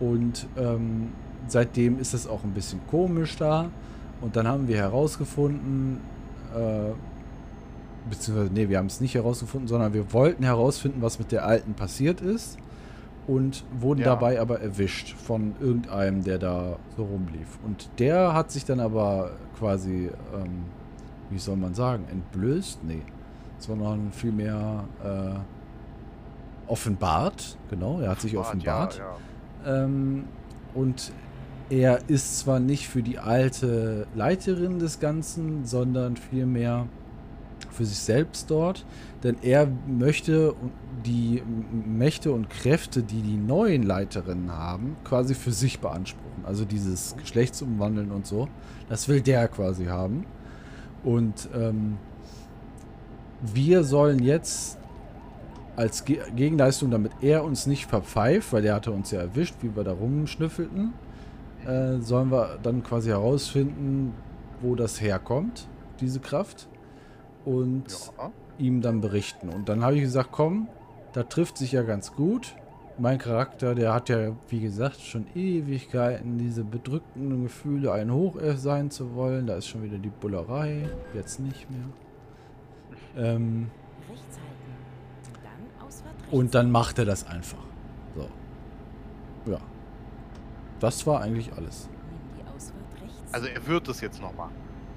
[0.00, 1.08] Und ähm,
[1.48, 3.70] seitdem ist es auch ein bisschen komisch da.
[4.20, 6.00] Und dann haben wir herausgefunden,
[6.54, 6.92] äh,
[8.08, 11.74] beziehungsweise, nee, wir haben es nicht herausgefunden, sondern wir wollten herausfinden, was mit der Alten
[11.74, 12.58] passiert ist.
[13.26, 14.06] Und wurden Ja.
[14.06, 17.58] dabei aber erwischt von irgendeinem, der da so rumlief.
[17.64, 20.64] Und der hat sich dann aber quasi, ähm,
[21.30, 22.82] wie soll man sagen, entblößt?
[22.84, 23.02] Nee.
[23.58, 27.56] Sondern vielmehr äh, offenbart.
[27.70, 28.98] Genau, er hat sich offenbart.
[28.98, 29.04] Ja,
[29.72, 29.84] ja.
[29.84, 30.24] Ähm,
[30.74, 31.12] und
[31.70, 36.86] er ist zwar nicht für die alte Leiterin des Ganzen, sondern vielmehr
[37.70, 38.84] für sich selbst dort,
[39.22, 40.54] denn er möchte
[41.04, 41.42] die
[41.86, 46.44] Mächte und Kräfte, die die neuen Leiterinnen haben, quasi für sich beanspruchen.
[46.44, 48.48] Also dieses Geschlechtsumwandeln und so,
[48.88, 50.26] das will der quasi haben.
[51.04, 51.98] Und ähm,
[53.40, 54.78] wir sollen jetzt
[55.74, 59.74] als Ge Gegenleistung, damit er uns nicht verpfeift, weil der hatte uns ja erwischt, wie
[59.74, 60.92] wir da rumschnüffelten,
[61.66, 64.12] äh, sollen wir dann quasi herausfinden,
[64.60, 65.66] wo das herkommt,
[66.00, 66.68] diese Kraft,
[67.44, 67.84] und
[68.18, 68.30] Ja.
[68.58, 69.48] ihm dann berichten.
[69.48, 70.68] Und dann habe ich gesagt, komm,
[71.12, 72.54] da trifft sich ja ganz gut.
[72.98, 78.90] Mein Charakter, der hat ja, wie gesagt, schon Ewigkeiten diese bedrückenden Gefühle, ein Hochelf sein
[78.90, 79.46] zu wollen.
[79.46, 80.88] Da ist schon wieder die Bullerei.
[81.14, 81.86] Jetzt nicht mehr.
[83.16, 83.70] Ähm.
[84.08, 84.18] Und
[85.42, 86.32] dann Ausfahrt rechts.
[86.32, 87.64] und dann macht er das einfach.
[88.14, 89.50] So.
[89.50, 89.58] Ja.
[90.80, 91.88] Das war eigentlich alles.
[93.32, 94.52] Also er wird es jetzt noch machen.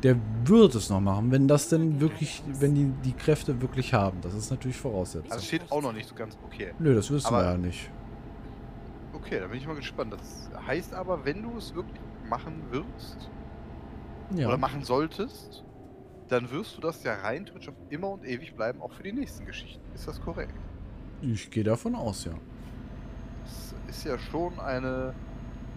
[0.06, 4.22] Der wird es noch machen, wenn das denn wirklich, wenn die die Kräfte wirklich haben.
[4.22, 5.32] Das ist natürlich Voraussetzung.
[5.32, 6.74] Also steht auch noch nicht so ganz okay.
[6.78, 7.90] Nö, das wissen aber- wir ja nicht.
[9.14, 10.14] Okay, da bin ich mal gespannt.
[10.14, 13.32] Das heißt aber, wenn du es wirklich machen wirst
[14.36, 14.48] Ja.
[14.48, 15.64] oder machen solltest,
[16.28, 19.12] dann wirst du das ja rein theoretisch auf immer und ewig bleiben, auch für die
[19.14, 19.82] nächsten Geschichten.
[19.96, 20.54] Ist das korrekt?
[21.24, 22.34] Ich gehe davon aus, ja.
[23.44, 25.16] Das ist ja schon eine.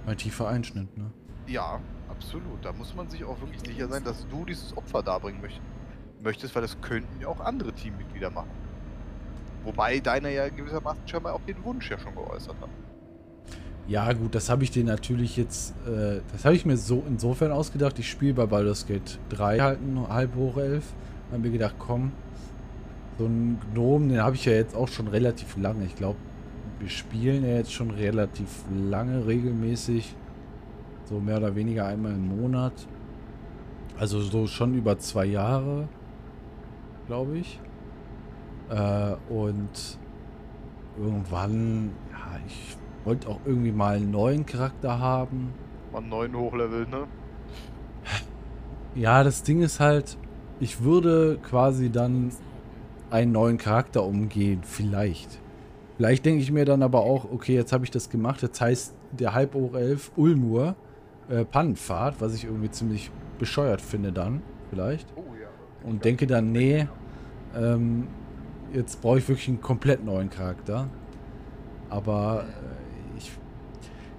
[0.07, 1.11] Ein tiefer Einschnitt, ne?
[1.47, 2.65] Ja, absolut.
[2.65, 5.61] Da muss man sich auch wirklich sicher sein, dass du dieses Opfer darbringen möcht
[6.23, 8.51] möchtest, weil das könnten ja auch andere Teammitglieder machen.
[9.65, 12.69] Wobei deiner ja gewissermaßen scheinbar auch den Wunsch ja schon geäußert hat.
[13.87, 17.53] Ja, gut, das habe ich dir natürlich jetzt, äh, das habe ich mir so insofern
[17.53, 17.99] ausgedacht.
[17.99, 20.85] Ich spiele bei Baldur's Gate 3 halt halb hoch elf.
[21.31, 22.13] Habe mir gedacht, komm,
[23.19, 25.87] so ein Gnom, den habe ich ja jetzt auch schon relativ lange.
[25.87, 26.19] Ich glaube,
[26.79, 30.15] wir spielen ja jetzt schon relativ lange regelmäßig.
[31.09, 32.75] So mehr oder weniger einmal im Monat.
[33.99, 35.89] Also so schon über zwei Jahre,
[37.07, 37.59] glaube ich.
[38.69, 39.99] Äh, und
[40.99, 45.55] irgendwann, ja, ich wollte auch irgendwie mal einen neuen Charakter haben.
[45.93, 47.07] Mal einen neuen Hochlevel, ne?
[48.95, 50.19] Ja, das Ding ist halt,
[50.61, 52.33] ich würde quasi dann
[53.11, 55.41] einen neuen Charakter umgehen, vielleicht.
[55.97, 58.95] Vielleicht denke ich mir dann aber auch, okay, jetzt habe ich das gemacht, jetzt heißt
[59.13, 60.77] der Halbhochelf Ulmur
[61.29, 65.07] äh, Pannenfahrt, was ich irgendwie ziemlich bescheuert finde dann, vielleicht.
[65.17, 65.49] Oh ja.
[65.89, 66.89] Und denke dann, nee,
[67.55, 68.09] ähm,
[68.73, 70.89] jetzt brauche ich wirklich einen komplett neuen Charakter.
[71.89, 73.31] Aber äh, ich,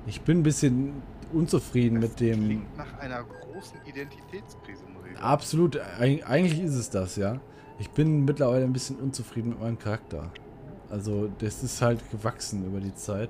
[0.08, 0.94] ich bin ein bisschen
[1.34, 2.46] unzufrieden Das mit dem...
[2.46, 5.26] Klingt nach einer großen Identitätskrise, muss ich sagen.
[5.26, 7.40] Absolut, eig- eigentlich ist es das, ja.
[7.78, 10.32] Ich bin mittlerweile ein bisschen unzufrieden mit meinem Charakter.
[10.90, 13.30] Also, das ist halt gewachsen über die Zeit.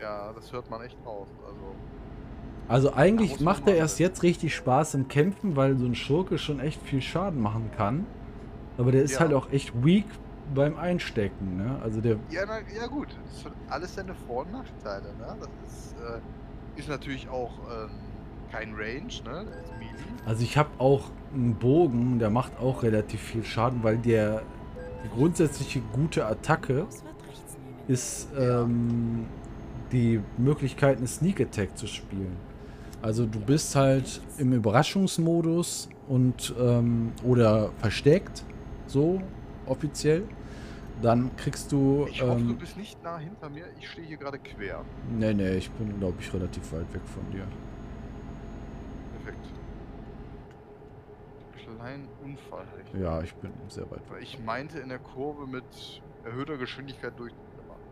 [0.00, 1.28] Ja, das hört man echt raus.
[1.46, 1.74] Also,
[2.68, 6.60] Also, eigentlich macht er erst jetzt richtig Spaß im Kämpfen, weil so ein Schurke schon
[6.60, 8.06] echt viel Schaden machen kann.
[8.78, 9.20] Aber der ist Ja.
[9.20, 10.06] halt auch echt weak
[10.54, 11.78] beim Einstecken, ne?
[11.82, 12.16] Also, der.
[12.30, 15.36] ja, na, ja gut, das hat alles seine Vor- und Nachteile, ne?
[15.40, 17.90] Das ist, äh, ist natürlich auch ähm,
[18.50, 19.46] kein Range, ne?
[20.24, 24.42] Also, ich habe auch einen Bogen, der macht auch relativ viel Schaden, weil der.
[25.04, 26.86] Die grundsätzliche gute Attacke
[27.88, 29.26] ist ähm,
[29.92, 32.34] die Möglichkeit, eine Sneak Attack zu spielen.
[33.04, 38.46] Also du bist halt im Überraschungsmodus und ähm, oder versteckt,
[38.86, 39.20] so
[39.66, 40.24] offiziell.
[41.02, 42.06] Dann kriegst du.
[42.08, 43.66] Ich hoffe, du Ähm, bist nicht nah hinter mir.
[43.78, 44.86] Ich stehe hier gerade quer.
[45.18, 47.46] nee, nee, ich bin, glaube ich, relativ weit weg von dir.
[49.18, 49.52] Perfekt.
[51.76, 52.64] Kleinen Unfall.
[52.98, 57.82] Ja, ich bin sehr weit Weil ich meinte, in der Kurve mit erhöhter Geschwindigkeit durchzufahren.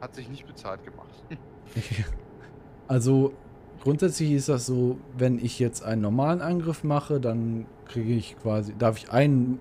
[0.00, 1.10] Hat sich nicht bezahlt gemacht.
[1.28, 2.06] weg.
[2.88, 3.34] also
[3.82, 8.74] grundsätzlich ist das so, wenn ich jetzt einen normalen Angriff mache, dann kriege ich quasi,
[8.78, 9.60] darf ich einen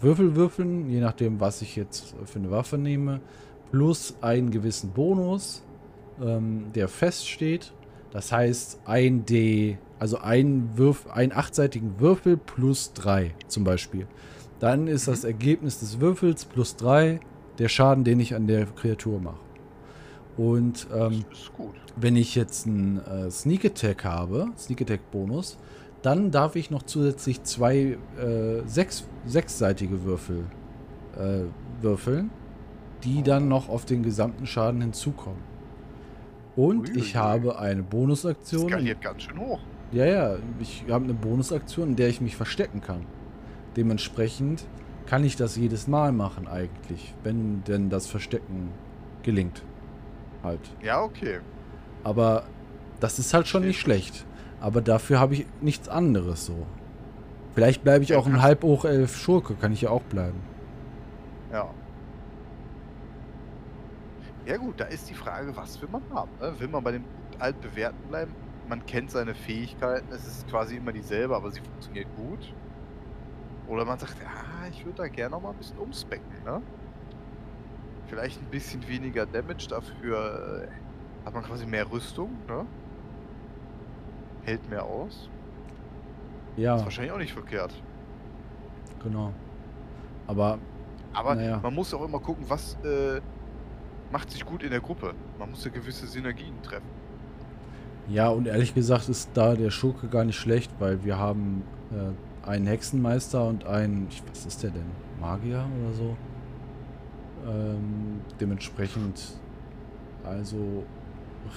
[0.00, 3.20] Würfel würfeln, je nachdem, was ich jetzt für eine Waffe nehme,
[3.70, 5.62] plus einen gewissen Bonus,
[6.22, 7.72] ähm, der feststeht.
[8.10, 14.06] Das heißt, ein D, also ein, Würf, einen achtseitigen Würfel plus 3 zum Beispiel.
[14.60, 17.20] Dann ist das Ergebnis des Würfels plus 3
[17.58, 19.40] der Schaden, den ich an der Kreatur mache.
[20.36, 21.24] Und ähm,
[21.96, 25.58] wenn ich jetzt einen äh, Sneak Attack habe, Sneak Attack Bonus,
[26.00, 30.44] dann darf ich noch zusätzlich zwei äh, sechs, sechsseitige Würfel
[31.16, 31.42] äh,
[31.82, 32.30] würfeln,
[33.04, 35.40] die dann noch auf den gesamten Schaden hinzukommen.
[36.56, 37.12] Und ich Uiuiui.
[37.14, 38.68] habe eine Bonusaktion.
[38.68, 39.60] Skaliert ganz schön hoch.
[39.92, 43.06] Ja, ja, ich habe eine Bonusaktion, in der ich mich verstecken kann.
[43.76, 44.64] Dementsprechend
[45.06, 48.70] kann ich das jedes Mal machen eigentlich, wenn denn das Verstecken
[49.22, 49.62] gelingt.
[50.42, 50.60] Halt.
[50.82, 51.40] Ja, okay.
[52.04, 52.44] Aber
[53.00, 54.26] das ist halt schon nicht schlecht.
[54.60, 56.66] Aber dafür habe ich nichts anderes so.
[57.54, 60.40] Vielleicht bleibe ich Ja, auch ein kannst- Halbhochelf Schurke, kann ich ja auch bleiben.
[61.52, 61.68] Ja.
[64.46, 66.30] Ja gut, da ist die Frage, was will man haben?
[66.40, 66.54] Ne?
[66.58, 67.04] Will man bei dem
[67.38, 68.32] altbewährten bleiben?
[68.68, 72.52] Man kennt seine Fähigkeiten, es ist quasi immer dieselbe, aber sie funktioniert gut.
[73.68, 76.60] Oder man sagt, ja, ich würde da gerne noch mal ein bisschen umspecken, ne?
[78.12, 82.66] Vielleicht ein bisschen weniger Damage, dafür äh, hat man quasi mehr Rüstung, ne?
[84.42, 85.30] Hält mehr aus.
[86.58, 87.72] Ja, Ist wahrscheinlich auch nicht verkehrt.
[89.02, 89.32] genau.
[90.26, 90.58] Aber
[91.14, 91.58] Aber Naja.
[91.62, 93.22] man muss auch immer gucken, was äh,
[94.10, 95.14] macht sich gut in der Gruppe.
[95.38, 96.90] Man muss ja gewisse Synergien treffen.
[98.08, 102.46] ja, und ehrlich gesagt ist da der Schurke gar nicht schlecht, weil wir haben äh,
[102.46, 104.84] einen Hexenmeister und einen, was ist der denn?
[105.18, 106.16] Magier oder so?
[107.46, 109.20] Ähm, dementsprechend,
[110.24, 110.84] also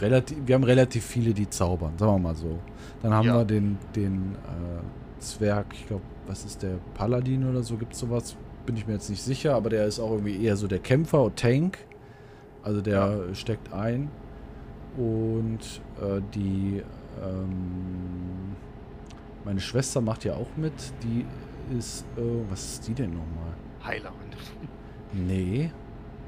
[0.02, 2.58] relativ, wir haben relativ viele, die zaubern, sagen wir mal so.
[3.04, 3.38] Dann haben Ja.
[3.38, 8.00] wir den, den äh, Zwerg, ich glaube, was ist der Paladin oder so, gibt es
[8.00, 8.36] sowas?
[8.66, 11.22] Bin ich mir jetzt nicht sicher, aber der ist auch irgendwie eher so der Kämpfer
[11.22, 11.78] und Tank.
[12.64, 14.10] Also der steckt ein.
[14.98, 15.60] Und
[16.02, 16.82] äh, die,
[17.24, 18.56] ähm,
[19.44, 20.74] meine Schwester macht ja auch mit.
[21.04, 21.26] Die
[21.78, 23.54] ist, äh, was ist die denn nochmal?
[23.84, 24.14] Heilerin.
[25.16, 25.72] Nee.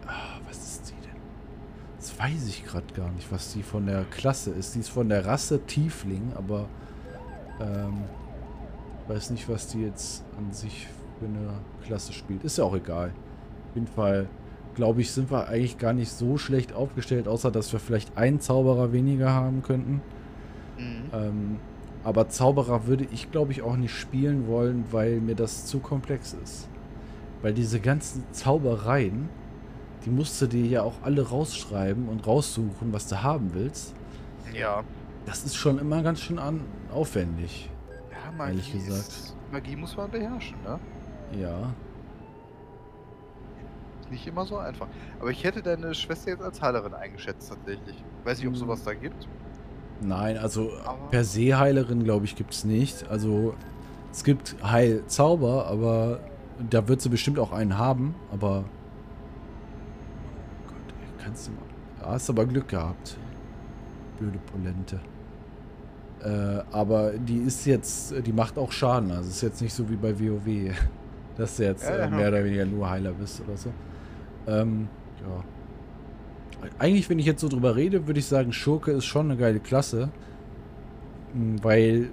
[0.06, 1.19] Ah, was ist die denn?
[1.97, 4.76] Das weiß ich gerade gar nicht, was die von der Klasse ist.
[4.76, 6.67] Die ist von der Rasse Tiefling, aber
[7.60, 8.04] ähm,
[9.08, 10.88] weiß nicht, was die jetzt an sich
[11.19, 12.43] für eine Klasse spielt.
[12.43, 13.10] Ist ja auch egal.
[13.69, 14.30] Auf jeden Fall,
[14.76, 18.39] glaube ich, sind wir eigentlich gar nicht so schlecht aufgestellt, außer dass wir vielleicht einen
[18.39, 20.02] Zauberer weniger haben könnten.
[20.78, 21.04] Mhm.
[21.13, 21.60] Ähm,
[22.04, 26.36] aber Zauberer würde ich, glaube ich, auch nicht spielen wollen, weil mir das zu komplex
[26.41, 26.69] ist.
[27.41, 29.30] Weil diese ganzen Zaubereien,
[30.06, 33.93] die musst du dir ja auch alle rausschreiben und raussuchen, was du haben willst.
[34.54, 34.84] Ja.
[35.26, 36.62] Das ist schon immer ganz schön an
[36.93, 37.69] aufwendig.
[38.12, 39.08] Ja, Magie, Ehrlich gesagt.
[39.10, 40.80] Ist, Magie muss man beherrschen, ne?
[41.39, 41.73] Ja.
[44.10, 44.88] Nicht immer so einfach.
[45.19, 48.02] Aber ich hätte deine Schwester jetzt als Heilerin eingeschätzt, tatsächlich.
[48.23, 48.60] Weiß nicht, ob Hm.
[48.60, 49.28] sowas da gibt.
[50.00, 53.10] Nein, also Aber- per se Heilerin, glaube ich, gibt es nicht.
[53.10, 53.54] Also
[54.12, 56.19] es gibt Heilzauber, aber
[56.70, 58.63] da wird sie bestimmt auch einen haben, aber.
[60.65, 61.62] Oh Gott, ey, kannst du mal.
[62.00, 63.17] Da hast du aber Glück gehabt.
[64.20, 65.00] Blöde Polente.
[66.24, 69.12] Äh, aber die ist jetzt, die macht auch Schaden.
[69.12, 70.74] Also ist jetzt nicht so wie bei WoW,
[71.38, 73.72] dass du jetzt Ja, ja, äh, mehr oder weniger nur Heiler bist oder so.
[74.48, 74.88] Ähm,
[75.22, 75.43] ja.
[76.80, 79.60] Eigentlich, wenn ich jetzt so drüber rede, würde ich sagen, Schurke ist schon eine geile
[79.60, 80.10] Klasse.
[81.62, 82.10] Weil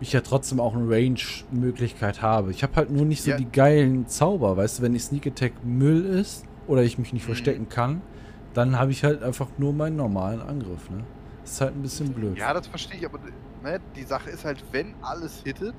[0.00, 2.50] ich ja trotzdem auch eine Range-Möglichkeit habe.
[2.50, 3.36] Ich habe halt nur nicht so Ja.
[3.36, 7.22] die geilen Zauber, weißt du, wenn ich Sneak Attack Müll ist oder ich mich nicht
[7.24, 7.26] Mhm.
[7.26, 8.00] verstecken kann,
[8.54, 11.04] dann habe ich halt einfach nur meinen normalen Angriff, ne?
[11.42, 12.36] Das ist halt ein bisschen blöd.
[12.36, 13.18] Ja, das verstehe ich, aber
[13.62, 15.74] ne, die Sache ist halt, wenn alles hittet,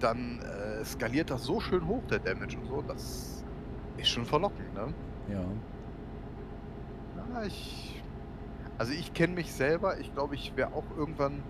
[0.00, 2.82] dann äh, skaliert das so schön hoch, der Damage und so.
[2.86, 3.44] Das
[3.98, 4.92] ist schon verlockend, ne?
[5.32, 5.44] ja.
[7.32, 8.02] Na, ich.
[8.78, 9.98] Also ich kenne mich selber.
[10.00, 11.42] Ich glaube, ich wäre auch irgendwann,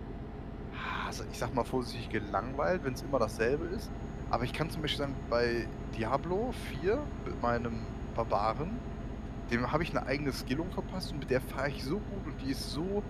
[1.06, 3.90] also ich sag mal vorsichtig, gelangweilt, wenn es immer dasselbe ist.
[4.30, 5.66] Aber ich kann zum Beispiel sagen, bei
[5.96, 7.80] Diablo 4 mit meinem
[8.14, 8.70] Barbaren,
[9.50, 12.40] dem habe ich eine eigene Skillung verpasst und mit der fahre ich so gut und
[12.42, 13.02] die ist so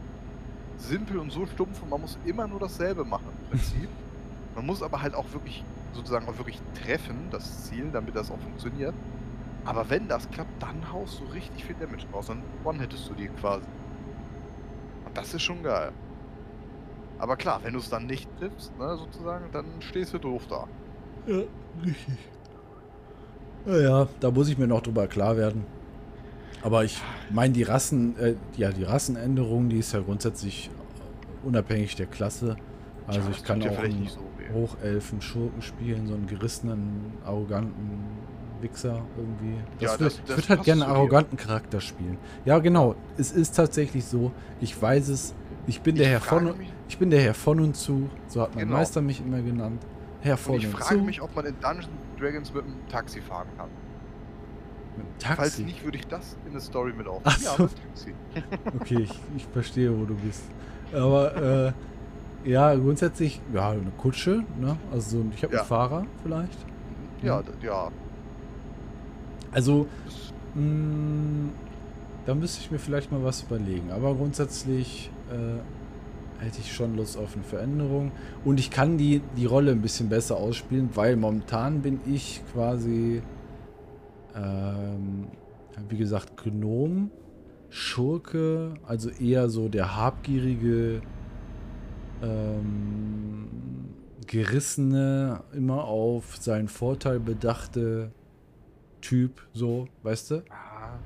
[0.76, 3.88] simpel und so stumpf und man muss immer nur dasselbe machen im Prinzip.
[4.56, 8.38] man muss aber halt auch wirklich sozusagen auch wirklich treffen, das Ziel, damit das auch
[8.38, 8.94] funktioniert.
[9.64, 12.26] Aber wenn das klappt, dann haust du richtig viel Damage raus.
[12.26, 13.66] Dann one-hittest du die quasi.
[15.04, 15.92] Und das ist schon geil.
[17.22, 20.66] Aber klar, wenn du es dann nicht triffst, ne, sozusagen, dann stehst du doof da.
[21.28, 21.36] Ja,
[21.86, 22.18] richtig.
[23.64, 25.64] Naja, da muss ich mir noch drüber klar werden.
[26.64, 30.68] Aber ich meine, die Rassen, äh, ja, die Rassenänderung, die ist ja grundsätzlich
[31.44, 32.56] unabhängig der Klasse.
[33.06, 34.20] Also Tja, ich kann ja auch einen so.
[34.52, 38.00] Hochelfen Schurken spielen, so einen gerissenen, arroganten
[38.60, 39.60] Wichser irgendwie.
[39.80, 42.18] Das Ja, wird, das- ich das würde halt gerne einen arroganten Charakter spielen.
[42.44, 42.96] Ja, genau.
[43.16, 44.32] Es ist tatsächlich so.
[44.60, 45.34] Ich weiß es
[45.66, 48.08] Ich bin der Ich Herr von, frage mich- ich bin der Herr von und zu.
[48.28, 48.78] So hat mein Genau.
[48.78, 49.82] Meister mich immer genannt.
[50.20, 51.04] Herr von Und ich und frage zu.
[51.04, 53.68] mich, ob man in Dungeons Dragons mit dem Taxi fahren kann.
[54.96, 55.62] Mit Falls Taxi.
[55.64, 57.24] nicht, würde ich das in der Story mit aufnehmen.
[57.24, 57.66] Ach Ja, so.
[57.68, 58.14] Taxi.
[58.80, 60.42] Okay, ich, ich verstehe, wo du bist.
[60.92, 61.72] Aber
[62.44, 64.76] äh, ja, grundsätzlich, ja, eine Kutsche, ne?
[64.92, 65.60] Also ich habe Ja.
[65.60, 66.58] einen Fahrer vielleicht.
[67.22, 67.88] Ja, d- ja.
[69.52, 69.86] Also,
[70.54, 71.50] mh,
[72.26, 73.90] da müsste ich mir vielleicht mal was überlegen.
[73.92, 78.12] Aber grundsätzlich äh, hätte ich schon Lust auf eine Veränderung.
[78.44, 83.22] Und ich kann die, die Rolle ein bisschen besser ausspielen, weil momentan bin ich quasi,
[84.34, 85.28] ähm,
[85.88, 87.10] wie gesagt, Gnom,
[87.70, 91.00] Schurke, also eher so der habgierige,
[92.22, 93.48] ähm,
[94.26, 98.12] gerissene, immer auf seinen Vorteil bedachte
[99.00, 100.44] Typ, so, weißt du?
[100.50, 100.98] ah,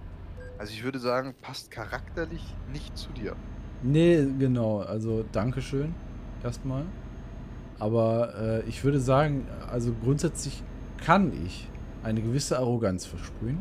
[0.58, 3.36] also ich würde sagen, passt charakterlich nicht zu dir.
[3.82, 4.80] Nee, genau.
[4.80, 5.94] Also Dankeschön
[6.42, 6.84] erstmal.
[7.78, 10.62] Aber äh, ich würde sagen, also grundsätzlich
[11.04, 11.68] kann ich
[12.02, 13.58] eine gewisse Arroganz versprühen,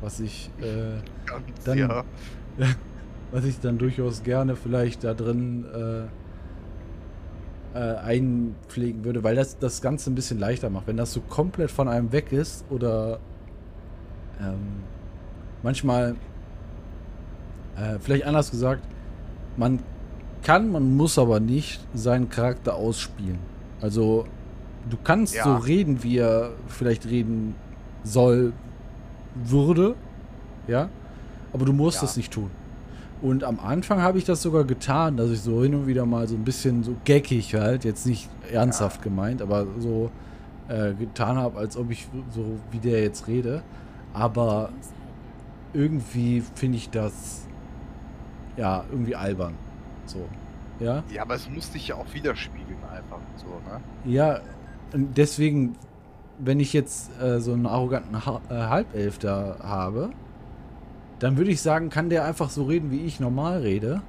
[0.00, 0.94] was ich, äh,
[1.26, 2.04] Ganz, Dann- ja.
[3.32, 6.04] was ich dann durchaus gerne vielleicht da drin äh,
[7.78, 10.86] äh, einpflegen würde, weil das das Ganze ein bisschen leichter macht.
[10.88, 13.20] Wenn das so komplett von einem weg ist oder
[14.40, 14.82] ähm,
[15.62, 16.16] manchmal,
[17.76, 18.82] äh, vielleicht anders gesagt,
[19.60, 19.78] man
[20.42, 23.38] kann, man muss aber nicht seinen Charakter ausspielen.
[23.82, 24.24] Also
[24.88, 25.44] du kannst Ja.
[25.44, 27.54] so reden, wie er vielleicht reden
[28.02, 28.52] soll,
[29.44, 29.94] würde,
[30.66, 30.88] ja,
[31.52, 32.02] aber du musst Ja.
[32.02, 32.50] das nicht tun.
[33.22, 36.26] Und am Anfang habe ich das sogar getan, dass ich so hin und wieder mal
[36.26, 40.10] so ein bisschen so geckig halt, jetzt nicht ernsthaft gemeint, aber so
[40.68, 43.62] äh, getan habe, als ob ich so wie der jetzt rede.
[44.14, 44.70] Aber
[45.74, 47.42] irgendwie finde ich das
[48.60, 49.54] ja irgendwie albern.
[50.06, 50.28] So.
[50.78, 51.02] Ja.
[51.12, 53.80] Ja, aber es muss dich ja auch widerspiegeln einfach so, ne?
[54.04, 54.40] Ja,
[54.92, 55.76] und deswegen,
[56.38, 60.10] wenn ich jetzt äh, so einen arroganten ha äh, Halbelf da habe,
[61.18, 64.02] dann würde ich sagen, kann der einfach so reden, wie ich normal rede.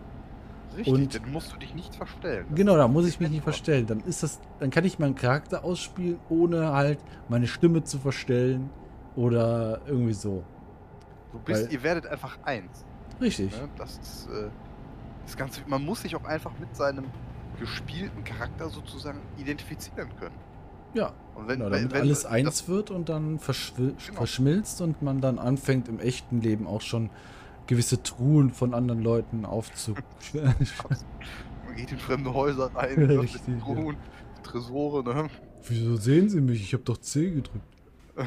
[0.78, 2.46] Richtig, Und- dann musst du dich nicht verstellen.
[2.56, 3.86] Genau, da muss ich mich nicht verstellen.
[3.88, 8.70] Dann ist das, dann kann ich meinen Charakter ausspielen, ohne halt meine Stimme zu verstellen
[9.18, 10.44] oder irgendwie so.
[11.34, 12.86] Du bist, Weil- ihr werdet einfach eins.
[13.22, 13.52] Richtig.
[13.52, 13.70] Ne?
[13.78, 14.50] Das ist äh,
[15.26, 15.62] das Ganze.
[15.68, 17.06] Man muss sich auch einfach mit seinem
[17.60, 20.36] gespielten Charakter sozusagen identifizieren können.
[20.94, 21.14] Ja.
[21.36, 24.18] Und wenn, Genau, wenn, damit wenn alles eins wird und dann Genau.
[24.18, 27.10] verschmilzt und man dann anfängt im echten Leben auch schon
[27.68, 29.96] gewisse Truhen von anderen Leuten aufzu.
[30.34, 33.60] Man geht in fremde Häuser rein, öffnet Richtig, ja.
[33.64, 33.96] Truhen,
[34.44, 35.30] Tresore, ne?
[35.68, 36.62] Wieso sehen Sie mich?
[36.62, 37.62] Ich habe doch C gedrückt.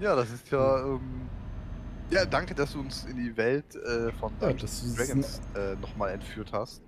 [0.00, 0.86] Ja, das ist ja.
[0.86, 1.00] Ähm,
[2.10, 6.50] ja, danke, dass du uns in die Welt äh, von Ja, Dragons äh, nochmal entführt
[6.52, 6.82] hast.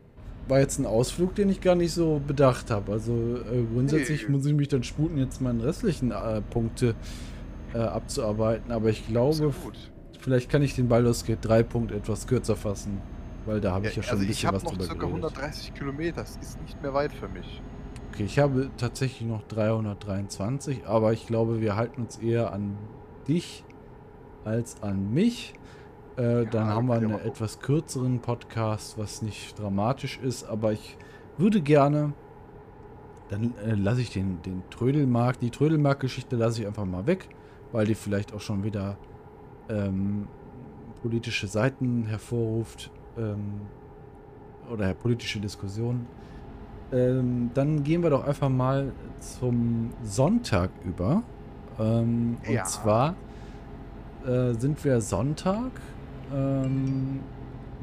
[0.49, 2.93] War jetzt ein Ausflug, den ich gar nicht so bedacht habe.
[2.93, 4.33] Also äh, grundsätzlich Nee.
[4.37, 6.95] muss ich mich dann sputen, jetzt meine restlichen äh, Punkte
[7.75, 8.73] äh, abzuarbeiten.
[8.73, 9.53] Aber ich glaube,
[10.19, 13.01] vielleicht kann ich den Baldur's Gate 3 Punkt etwas kürzer fassen.
[13.47, 15.01] Weil da habe ich ja schon also ein ich bisschen habe was noch drüber circa
[15.07, 15.25] geredet.
[15.25, 17.63] 130 Kilometer, das ist nicht mehr weit für mich.
[18.13, 22.77] Okay, ich habe tatsächlich noch 323, aber ich glaube, wir halten uns eher an
[23.29, 23.65] dich
[24.45, 25.55] als an mich.
[26.17, 30.97] Äh, dann haben wir ja einen etwas kürzeren Podcast, was nicht dramatisch ist, aber ich
[31.39, 32.13] würde gerne,
[33.29, 37.29] dann äh, lasse ich den, den Trödelmark, die Trödelmark-Geschichte lasse ich einfach mal weg,
[37.73, 38.97] weil die vielleicht auch schon wieder
[39.69, 40.27] ähm,
[41.01, 43.63] politische Seiten hervorruft ähm,
[44.71, 46.07] oder politische Diskussionen.
[46.93, 51.23] Ähm, dann gehen wir doch einfach mal zum Sonntag über.
[51.79, 52.63] Ähm, Ja.
[52.63, 53.15] Und zwar
[54.27, 55.71] äh, sind wir Sonntag,
[56.33, 57.21] ähm,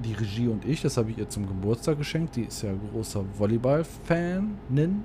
[0.03, 2.35] die Regie und ich, das habe ich ihr zum Geburtstag geschenkt.
[2.35, 5.03] Die ist ja großer Volleyball-Fanin.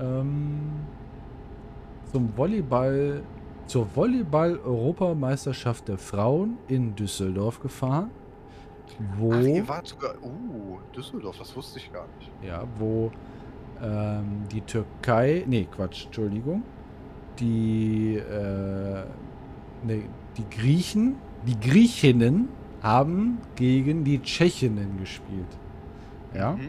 [0.00, 0.60] Ähm,
[2.12, 3.22] zum Volleyball,
[3.66, 8.10] zur Volleyball-Europameisterschaft der Frauen in Düsseldorf gefahren.
[9.16, 10.14] Wo, Ach, ihr wart sogar.
[10.22, 12.30] Uh, Düsseldorf, das wusste ich gar nicht.
[12.46, 13.10] ja, wo
[13.82, 16.62] ähm, die Türkei, nee, Quatsch, Entschuldigung,
[17.38, 19.04] die, äh,
[19.82, 20.04] nee,
[20.36, 21.16] die Griechen,
[21.46, 22.48] die Griechinnen
[22.82, 25.58] haben gegen die Tschechinnen gespielt.
[26.34, 26.60] Ja, Mhm.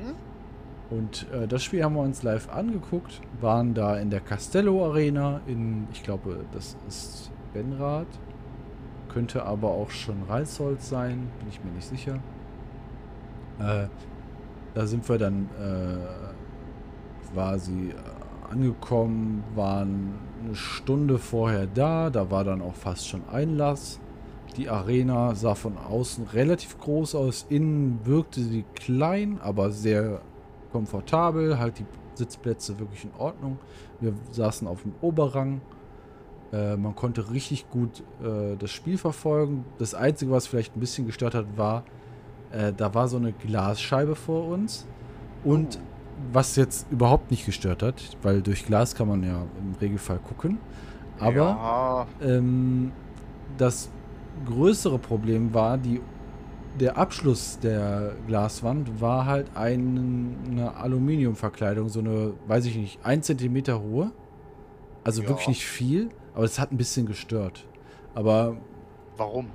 [0.90, 5.42] und äh, das Spiel haben wir uns live angeguckt, waren da in der Castello Arena
[5.48, 8.08] in, ich glaube, das ist Benrath,
[9.10, 12.20] könnte aber auch schon Reisholz sein, bin ich mir nicht sicher.
[13.60, 13.88] Äh,
[14.74, 22.44] da sind wir dann äh, quasi äh, angekommen, waren eine Stunde vorher da, da war
[22.44, 24.00] dann auch fast schon Einlass.
[24.58, 27.46] Die Arena sah von außen relativ groß aus.
[27.50, 30.22] Innen wirkte sie klein, aber sehr
[30.72, 31.58] komfortabel.
[31.58, 33.58] Halt die Sitzplätze wirklich in Ordnung.
[34.00, 35.62] Wir saßen auf dem Oberrang.
[36.52, 39.66] Äh, man konnte richtig gut äh, das Spiel verfolgen.
[39.80, 41.84] Das Einzige, was vielleicht ein bisschen gestört hat, war,
[42.52, 44.86] äh, da war so eine Glasscheibe vor uns.
[45.44, 45.80] Und
[46.32, 50.58] was jetzt überhaupt nicht gestört hat, weil durch Glas kann man ja im Regelfall gucken.
[51.20, 52.92] Aber Ja, ähm,
[53.58, 53.90] das
[54.46, 56.02] größere Problem war, die,
[56.80, 63.22] der Abschluss der Glaswand war halt ein, eine Aluminiumverkleidung, so eine, weiß ich nicht, ein
[63.22, 64.12] Zentimeter hohe.
[65.04, 65.30] Also Ja.
[65.30, 67.66] wirklich nicht viel, aber es hat ein bisschen gestört.
[68.16, 68.56] Aber
[69.18, 69.48] warum?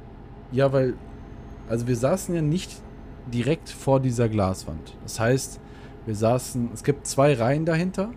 [0.52, 0.94] ja, weil,
[1.68, 2.70] also wir saßen ja nicht
[3.32, 4.96] direkt vor dieser Glaswand.
[5.02, 5.60] Das heißt,
[6.08, 8.10] wir saßen, es gibt zwei Reihen dahinter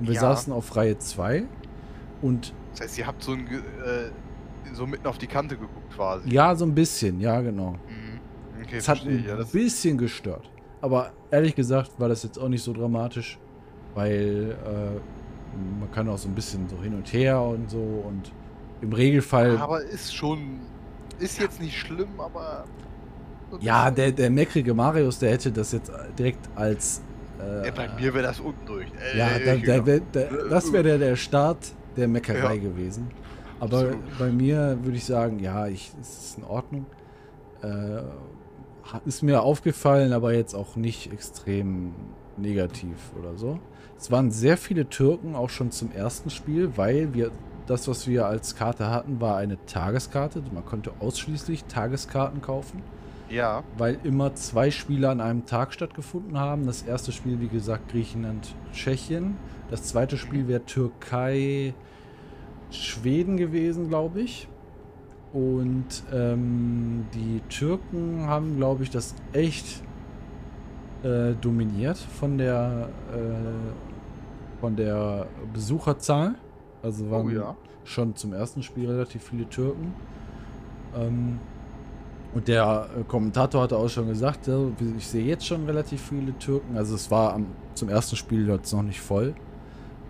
[0.00, 0.20] und wir Ja.
[0.20, 1.44] saßen auf Reihe 2
[2.22, 4.10] und Das heißt, ihr habt so, ein, äh,
[4.74, 6.28] so mitten auf die Kante geguckt quasi.
[6.30, 7.72] ja, so ein bisschen, ja, genau.
[7.72, 8.18] Mhm.
[8.62, 10.50] Okay, Es hat ein Ja, bisschen gestört.
[10.80, 13.38] Aber ehrlich gesagt war das jetzt auch nicht so dramatisch,
[13.94, 15.00] weil äh,
[15.80, 18.32] man kann auch so ein bisschen so hin und her und so und
[18.80, 19.56] im Regelfall.
[19.58, 20.60] aber ist schon.
[21.20, 22.64] Ist jetzt nicht schlimm, aber.
[23.60, 27.02] ja, der, der meckrige Marius, der hätte das jetzt direkt als.
[27.38, 28.86] Äh, bei mir wäre das unten durch.
[29.14, 29.86] Äh, Ja, da, genau.
[29.86, 31.58] wär- der, das wäre der, der Start
[31.96, 32.60] der Meckerei Ja.
[32.60, 33.08] gewesen.
[33.60, 34.18] Aber Absolut.
[34.18, 36.86] bei mir würde ich sagen, ja, ich, es ist in Ordnung.
[37.62, 38.02] Äh,
[39.06, 41.92] ist mir aufgefallen, aber jetzt auch nicht extrem
[42.36, 43.58] negativ oder so.
[43.98, 47.30] Es waren sehr viele Türken auch schon zum ersten Spiel, weil wir
[47.66, 50.42] das, was wir als Karte hatten, war eine Tageskarte.
[50.52, 52.82] Man konnte ausschließlich Tageskarten kaufen
[53.28, 56.66] Ja, weil immer zwei Spiele an einem Tag stattgefunden haben.
[56.66, 59.36] Das erste Spiel, wie gesagt, Griechenland, Tschechien.
[59.70, 61.74] Das zweite Spiel wäre Türkei,
[62.70, 64.48] Schweden gewesen, glaube ich.
[65.32, 69.82] Und ähm, die Türken haben, glaube ich, das echt
[71.02, 76.36] äh, dominiert von der äh, von der Besucherzahl.
[76.82, 77.56] Also waren oh ja.
[77.84, 79.94] schon zum ersten Spiel relativ viele Türken.
[80.96, 81.38] Ähm,
[82.34, 84.48] und der äh, Kommentator hatte auch schon gesagt,
[84.96, 86.76] ich sehe jetzt schon relativ viele Türken.
[86.76, 89.34] Also es war am, zum ersten Spiel jetzt noch nicht voll.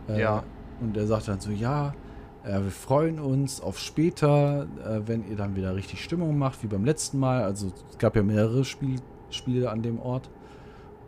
[0.09, 0.43] Äh, Ja.
[0.81, 1.95] Und er sagte dann so, ja,
[2.45, 4.67] äh, wir freuen uns auf später,
[5.07, 7.43] wenn ihr dann wieder richtig Stimmung macht, wie beim letzten Mal.
[7.43, 8.97] Also es gab ja mehrere Spiel,
[9.31, 10.29] Spiele an dem Ort.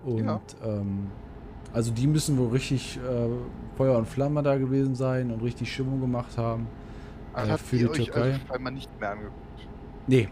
[0.05, 0.41] Und Ja.
[0.65, 1.09] ähm,
[1.73, 3.29] also die müssen wohl richtig äh,
[3.77, 6.69] Feuer und Flamme da gewesen sein und richtig Stimmung gemacht haben.
[7.33, 8.21] Also äh, für die euch Türkei.
[8.23, 9.35] also scheinbar nicht mehr angeguckt.
[10.07, 10.29] Nee,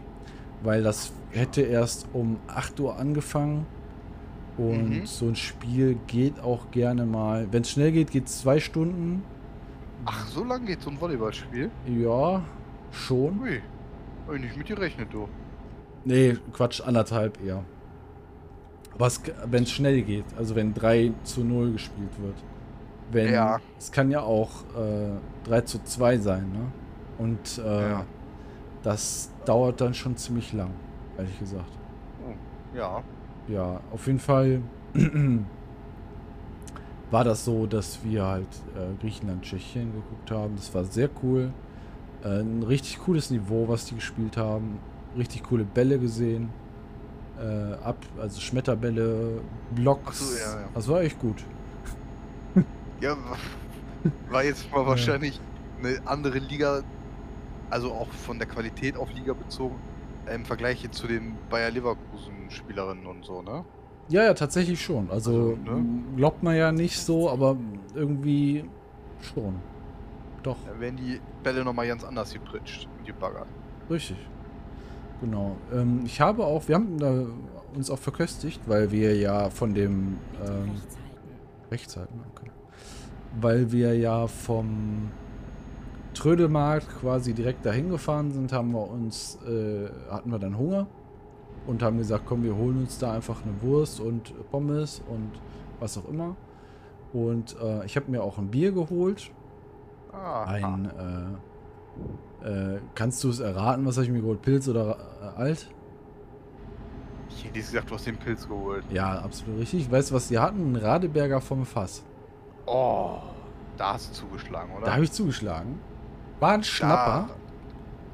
[0.63, 3.65] weil das hätte erst um 8 Uhr angefangen.
[4.57, 5.05] Und Mhm.
[5.05, 7.47] so ein Spiel geht auch gerne mal.
[7.51, 9.21] Wenn es schnell geht, geht es zwei Stunden.
[10.05, 11.69] Ach, so lange geht so ein Volleyballspiel?
[11.87, 12.41] Ja,
[12.91, 13.39] schon.
[13.41, 13.61] Ui.
[14.27, 15.27] Hab ich nicht mit gerechnet, du.
[16.05, 17.63] Nee, Quatsch, anderthalb eher.
[18.93, 19.09] Aber
[19.47, 22.35] wenn es schnell geht, also wenn 3 zu 0 gespielt wird.
[23.11, 23.59] Wenn, Ja.
[23.77, 26.71] Es kann ja auch äh, 3 zu 2 sein, ne?
[27.17, 28.05] Und äh, Ja.
[28.85, 30.69] Das dauert dann schon ziemlich lang,
[31.17, 31.71] ehrlich gesagt.
[32.25, 32.33] Oh,
[32.77, 33.03] ja.
[33.47, 34.61] Ja, auf jeden Fall
[37.11, 40.55] war das so, dass wir halt äh, Griechenland, Tschechien geguckt haben.
[40.55, 41.51] Das war sehr cool.
[42.23, 44.79] Äh, ein richtig cooles Niveau, was die gespielt haben.
[45.17, 46.49] Richtig coole Bälle gesehen.
[47.39, 49.41] Äh, ab, also Schmetterbälle,
[49.75, 50.19] Blocks.
[50.19, 50.67] So, ja, ja.
[50.73, 51.43] Das war echt gut.
[53.01, 53.37] Ja, wa-
[54.31, 55.39] war jetzt mal wahrscheinlich
[55.79, 56.81] eine andere Liga,
[57.69, 59.75] also auch von der Qualität auf Liga bezogen,
[60.33, 63.63] im Vergleich zu den Bayer Leverkusen-Spielerinnen und so, ne?
[64.07, 65.09] Ja, ja, tatsächlich schon.
[65.09, 65.85] Also, Also, ne?
[66.15, 67.57] glaubt man ja nicht so, aber
[67.93, 68.65] irgendwie
[69.21, 69.55] schon.
[70.43, 70.57] Doch.
[70.67, 73.47] Da werden die Bälle nochmal ganz anders gepritscht und gebaggert.
[73.89, 74.17] Richtig.
[75.21, 75.55] Genau.
[75.73, 80.17] Ähm, ich habe auch, wir haben äh, uns auch verköstigt, weil wir ja von dem
[80.45, 81.71] ähm, rechts halten.
[81.71, 82.51] rechts halten, okay.
[83.41, 85.09] Weil wir ja vom
[86.15, 90.87] Trödelmarkt quasi direkt dahin gefahren sind, haben wir uns, äh, hatten wir dann Hunger
[91.67, 95.31] und haben gesagt, komm, wir holen uns da einfach eine Wurst und Pommes und
[95.79, 96.35] was auch immer.
[97.13, 99.29] Und äh, ich habe mir auch ein Bier geholt.
[100.11, 100.89] Ah, Ein,
[102.43, 104.41] äh, äh, kannst du es erraten, was habe ich mir geholt?
[104.41, 105.69] Pilz oder äh, alt?
[107.29, 108.85] ich hätte gesagt, du hast den Pilz geholt.
[108.91, 109.91] Ja, absolut richtig.
[109.91, 110.73] Weißt du, was die hatten?
[110.73, 112.03] Ein Radeberger vom Fass.
[112.65, 113.17] Oh,
[113.77, 114.85] da hast du zugeschlagen, oder?
[114.85, 115.79] Da habe ich zugeschlagen.
[116.39, 117.27] War ein Schnapper.
[117.29, 117.35] Da-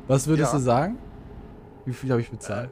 [0.07, 0.57] Was würdest Ja.
[0.59, 0.97] du sagen?
[1.85, 2.69] Wie viel habe ich bezahlt?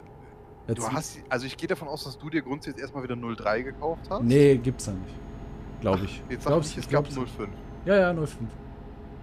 [0.66, 3.62] Du Jetzt- hast, also ich gehe davon aus, dass du dir grundsätzlich erstmal wieder 03
[3.62, 4.22] gekauft hast.
[4.22, 5.14] Nee, gibt's da nicht.
[5.80, 6.22] Glaube ich.
[6.28, 7.50] Jetzt sag Glaub's- nicht, es ich gab glaub's- 05.
[7.86, 8.48] Ja, ja, 05.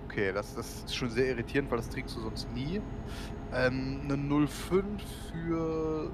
[0.06, 0.30] Okay.
[0.30, 2.82] okay, das, das ist schon sehr irritierend, weil das trinkst du sonst nie.
[3.54, 5.02] Ähm, eine 05
[5.32, 6.10] für.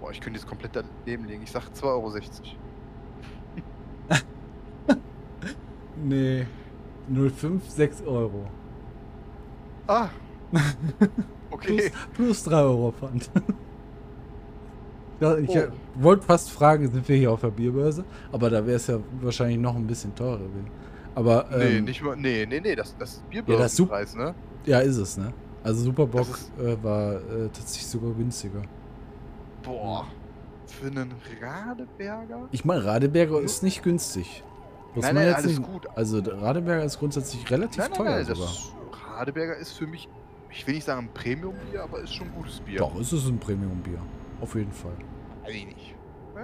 [0.00, 1.42] Boah, ich könnte jetzt komplett daneben liegen.
[1.44, 2.10] Ich sag 2,60 Euro.
[5.96, 6.46] Nee.
[7.08, 8.44] 05, 6 Euro.
[9.86, 10.08] Ah!
[11.50, 11.76] Okay.
[11.76, 13.30] Plus, plus 3 Euro Pfand.
[15.20, 15.52] Ja, ich Oh.
[15.56, 18.04] äh, wollte fast fragen, sind wir hier auf der Bierbörse?
[18.32, 20.38] Aber da wäre es ja wahrscheinlich noch ein bisschen teurer.
[20.38, 20.66] gewesen.
[21.14, 22.16] Aber Nee, ähm, nicht mal.
[22.16, 24.34] Nee, nee, nee, das, das ist Ja, Bierbörsenpreis, ne?
[24.66, 25.32] ja, ist es, ne?
[25.62, 28.62] Also Superbock ist- äh, war äh, tatsächlich sogar günstiger.
[29.62, 30.06] Boah.
[30.66, 32.48] Für einen Radeberger?
[32.50, 34.42] Ich meine, Radeberger ist nicht günstig.
[34.94, 35.86] Muss Nein, man nein, jetzt alles nicht, gut.
[35.96, 39.18] Also Radeberger ist grundsätzlich relativ Nein, nein, teuer nein, sogar.
[39.18, 40.08] Radeberger ist für mich,
[40.50, 42.78] ich will nicht sagen ein Premium-Bier, aber ist schon gutes Bier.
[42.78, 43.98] Doch, ist es ein Premium-Bier.
[44.40, 44.92] Auf jeden Fall.
[45.44, 45.94] Weiß ich nicht.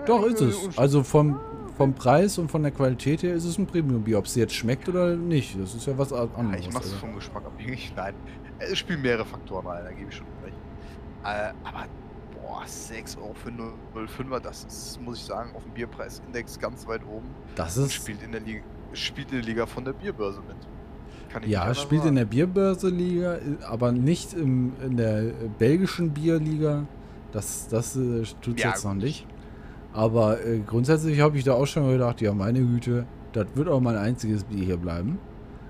[0.07, 0.79] Doch, ist es.
[0.79, 1.39] Also vom,
[1.77, 4.19] vom Preis und von der Qualität her ist es ein Premium-Bier.
[4.19, 6.61] Ob es jetzt schmeckt oder nicht, das ist ja was a- Ja, anderes.
[6.67, 6.97] ich mach's also.
[6.97, 7.93] vom Geschmack abhängig.
[7.97, 8.15] Nein,
[8.59, 10.57] es spielen mehrere Faktoren rein, da gebe ich schon recht.
[11.25, 11.87] Äh, aber,
[12.51, 17.03] boah, 6 Euro für 0,5er, das ist, muss ich sagen, auf dem Bierpreisindex ganz weit
[17.07, 17.29] oben.
[17.55, 18.61] Das Und ist, spielt in der Liga,
[18.93, 20.57] spielt in der Liga von der Bierbörse mit.
[21.33, 22.17] Kann ich ja, spielt in sagen.
[22.17, 23.39] der Bierbörse-Liga,
[23.69, 26.87] aber nicht im, in der äh, belgischen Bierliga.
[27.31, 29.27] Das, das äh, tut Ja, jetzt noch nicht.
[29.93, 33.81] Aber äh, grundsätzlich habe ich da auch schon gedacht, ja, meine Güte, das wird auch
[33.81, 35.21] mein einziges Bier hier bleiben.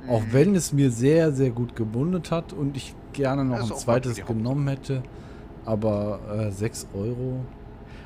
[0.08, 0.32] Auch Mhm.
[0.32, 4.66] wenn es mir sehr, sehr gut gebundet hat und ich gerne noch ein zweites genommen
[4.68, 5.02] hätte.
[5.64, 7.44] Aber äh, 6 Euro.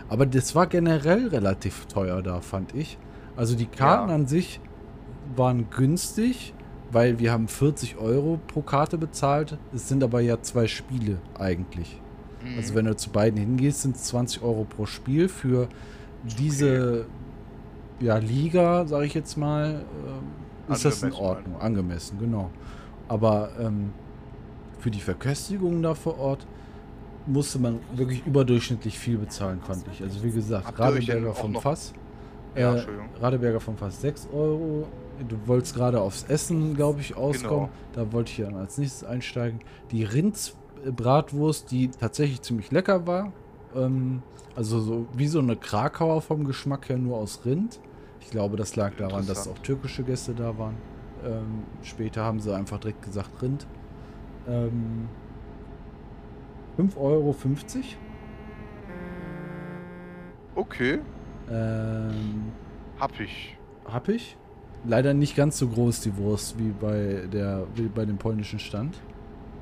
[0.09, 2.99] Aber das war generell relativ teuer da, fand ich.
[3.37, 4.15] Also die Karten Ja.
[4.15, 4.61] an sich
[5.35, 6.55] waren günstig,
[6.93, 9.59] weil wir haben 40 Euro pro Karte bezahlt.
[9.75, 12.01] Es sind aber ja zwei Spiele eigentlich.
[12.45, 12.59] Mhm.
[12.59, 15.69] Also wenn du zu beiden hingehst, sind es 20 Euro pro Spiel für
[16.39, 17.07] diese
[18.01, 21.21] ja, Liga, sage ich jetzt mal, ähm, ist das in halt.
[21.21, 22.51] Ordnung, angemessen, genau.
[23.09, 23.93] Aber ähm,
[24.79, 26.47] für die Verköstigung da vor Ort
[27.27, 30.03] musste man wirklich überdurchschnittlich viel bezahlen, fand ich.
[30.03, 31.93] Also wie gesagt, Habt denn Radeberger vom Fass.
[32.55, 33.09] Ja, äh, Entschuldigung.
[33.21, 34.87] Radeberger vom Fass 6 Euro.
[35.29, 37.69] Du wolltest gerade aufs Essen, glaube ich, auskommen.
[37.93, 38.07] Genau.
[38.07, 39.61] Da wollte ich dann als nächstes einsteigen.
[39.91, 43.33] Die Rindsbratwurst, die tatsächlich ziemlich lecker war.
[43.75, 44.23] Ähm,
[44.57, 47.81] also so wie so eine Krakauer vom Geschmack her, nur aus Rind.
[48.21, 50.77] Ich glaube, das lag daran, dass auch türkische Gäste da waren.
[51.25, 53.67] Ähm, später haben sie einfach direkt gesagt Rind.
[54.49, 55.09] Ähm,
[56.79, 57.35] 5,50 Euro.
[60.57, 60.99] Okay,
[61.51, 62.53] Ähm,
[62.99, 63.57] hab ich.
[63.85, 64.37] hab ich.
[64.87, 68.97] Leider nicht ganz so groß die Wurst wie bei der wie bei dem polnischen Stand.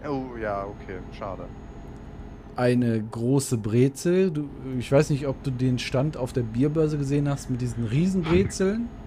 [0.07, 1.45] Oh, ja, okay, schade.
[2.57, 4.31] Eine große Brezel.
[4.31, 4.49] Du,
[4.79, 8.89] ich weiß nicht, ob du den Stand auf der Bierbörse gesehen hast mit diesen Riesenbrezeln.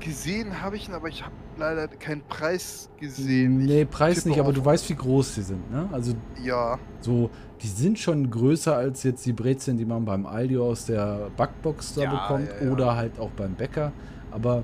[0.00, 3.58] Gesehen habe ich ihn, aber ich habe leider keinen Preis gesehen.
[3.64, 5.88] Nee, Ich Preis nicht, aber auf- du weißt, wie groß die sind, ne?
[5.92, 7.30] Also Ja, so,
[7.62, 11.94] die sind schon größer als jetzt die Brezeln, die man beim Aldi aus der Backbox
[11.94, 12.72] da Ja, bekommt ja, ja.
[12.72, 13.90] oder halt auch beim Bäcker.
[14.30, 14.62] Aber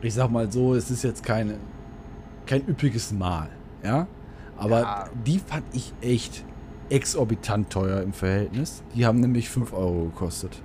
[0.00, 1.56] ich sag mal so, es ist jetzt keine,
[2.46, 3.48] kein üppiges Mahl,
[3.82, 4.06] ja?
[4.56, 6.44] Aber die fand ich echt
[6.88, 8.82] exorbitant teuer im Verhältnis.
[8.94, 10.62] Die haben nämlich 5 Euro gekostet.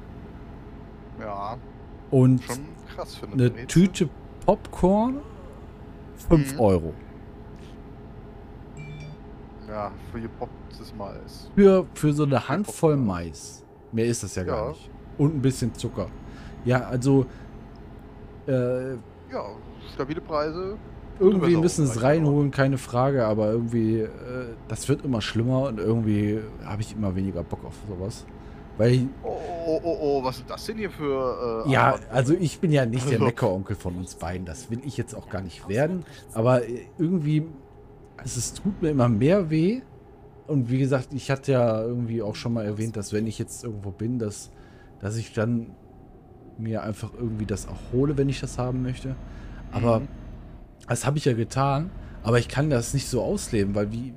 [1.20, 1.58] ja,
[2.12, 2.42] Und
[2.96, 3.66] krass für eine, eine Brezel.
[3.68, 4.10] Tüte
[4.46, 5.20] Popcorn
[6.30, 6.60] 5 Mhm.
[6.60, 6.94] Euro.
[9.68, 11.50] Ja, für gepopptes Mais.
[11.56, 12.96] Für, für so eine Handvoll.
[12.98, 13.64] Mais.
[13.92, 14.70] Mehr ist das ja gar Ja.
[14.70, 14.90] nicht.
[15.18, 16.08] Und ein bisschen Zucker.
[16.66, 17.26] Ja, also
[18.48, 19.46] äh, Ja,
[19.94, 20.78] stabile Preise.
[21.20, 24.10] irgendwie müssen es reinholen, keine Frage, aber irgendwie, äh,
[24.68, 28.26] das wird immer schlimmer und irgendwie habe ich immer weniger Bock auf sowas.
[28.78, 31.64] Weil, Oh, oh, oh, oh, was ist das denn hier für.
[31.66, 34.82] Äh, ja, also ich bin ja nicht der Also- Meckeronkel von uns beiden, das will
[34.86, 36.04] ich jetzt auch gar nicht werden,
[36.34, 37.46] aber äh, irgendwie,
[38.18, 39.82] also es tut mir immer mehr weh.
[40.48, 43.64] Und wie gesagt, ich hatte ja irgendwie auch schon mal erwähnt, dass wenn ich jetzt
[43.64, 44.52] irgendwo bin, dass,
[45.00, 45.72] dass ich dann
[46.60, 49.16] mir einfach irgendwie das auch hole, wenn ich das haben möchte.
[49.72, 50.08] Aber Mhm.
[50.88, 51.90] das habe ich ja getan,
[52.22, 54.14] aber ich kann das nicht so ausleben, weil wie,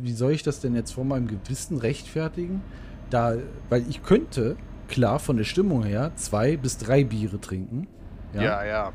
[0.00, 2.62] wie soll ich das denn jetzt vor meinem Gewissen rechtfertigen?
[3.10, 3.36] Da,
[3.68, 4.56] weil ich könnte,
[4.88, 7.86] klar, von der Stimmung her, zwei bis drei Biere trinken.
[8.32, 8.42] Ja.
[8.42, 8.92] Ja, ja.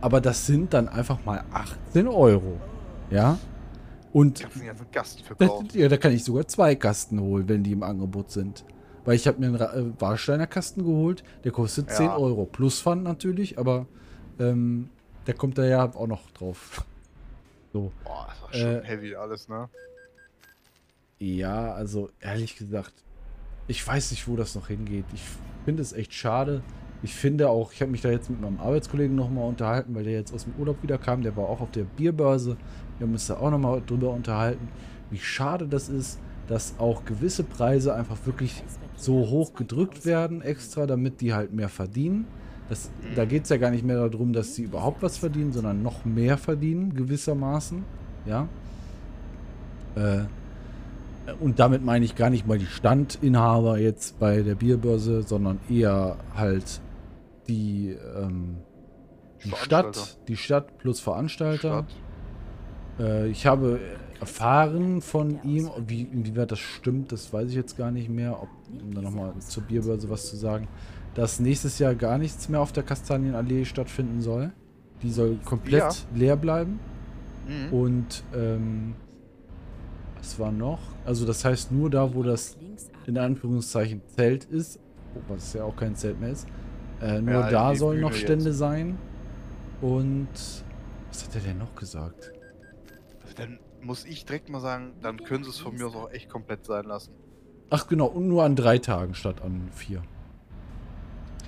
[0.00, 2.58] Aber das sind dann einfach mal 18 Euro.
[3.10, 3.38] Ja.
[4.12, 5.68] Und du den ganzen Gasten das, verkaufen.
[5.74, 8.64] ja, da kann ich sogar zwei Kasten holen, wenn die im Angebot sind.
[9.04, 9.56] Weil ich habe mir einen
[9.94, 11.94] äh, Warsteiner Kasten geholt, der kostet Ja.
[11.96, 12.44] 10 Euro.
[12.46, 13.86] Plus Pfand natürlich, aber
[14.38, 14.88] ähm,
[15.26, 16.84] der kommt da ja auch noch drauf.
[17.72, 17.90] So.
[18.04, 19.68] Boah, das war schon Äh, heavy alles, ne?
[21.18, 22.92] Ja, also ehrlich gesagt,
[23.66, 25.04] ich weiß nicht, wo das noch hingeht.
[25.14, 25.22] Ich
[25.64, 26.62] finde es echt schade.
[27.02, 30.12] Ich finde auch, ich habe mich da jetzt mit meinem Arbeitskollegen nochmal unterhalten, weil der
[30.12, 31.22] jetzt aus dem Urlaub wieder kam.
[31.22, 32.56] Der war auch auf der Bierbörse.
[32.98, 34.68] Wir haben uns da auch nochmal drüber unterhalten,
[35.10, 38.62] wie schade das ist, dass auch gewisse Preise einfach wirklich
[38.96, 42.26] so hoch gedrückt werden extra, damit die halt mehr verdienen.
[42.68, 45.82] Das, da geht es ja gar nicht mehr darum, dass sie überhaupt was verdienen, sondern
[45.82, 47.84] noch mehr verdienen, gewissermaßen.
[48.26, 48.48] Ja.
[49.94, 50.24] Äh,
[51.40, 56.16] und damit meine ich gar nicht mal die Standinhaber jetzt bei der Bierbörse, sondern eher
[56.34, 56.80] halt
[57.48, 58.56] die, ähm,
[59.44, 59.50] die.
[59.50, 61.86] Stadt, die Stadt plus Veranstalter.
[62.98, 63.06] Stadt.
[63.06, 63.80] Äh, ich habe
[64.20, 68.48] erfahren von ihm, wie, inwieweit das stimmt, das weiß ich jetzt gar nicht mehr, ob,
[68.80, 70.68] um da nochmal zur Bierbörse was zu sagen,
[71.14, 74.52] dass nächstes Jahr gar nichts mehr auf der Kastanienallee stattfinden soll.
[75.02, 75.90] Die soll komplett Ja.
[76.14, 76.78] leer bleiben.
[77.48, 77.72] Mhm.
[77.72, 78.94] Und ähm,
[80.22, 80.78] was war noch?
[81.04, 82.56] Also das heißt nur da, wo das
[83.06, 84.78] in Anführungszeichen Zelt ist,
[85.28, 86.46] was ja auch kein Zelt mehr ist,
[87.00, 88.58] äh, nur Ja, da sollen noch Stände jetzt.
[88.58, 88.96] sein.
[89.80, 90.28] Und
[91.08, 92.30] was hat er denn noch gesagt?
[93.22, 96.10] Also dann muss ich direkt mal sagen, dann können sie es von mir aus auch
[96.10, 97.12] echt komplett sein lassen.
[97.70, 100.02] Ach genau, und nur an drei Tagen statt an vier.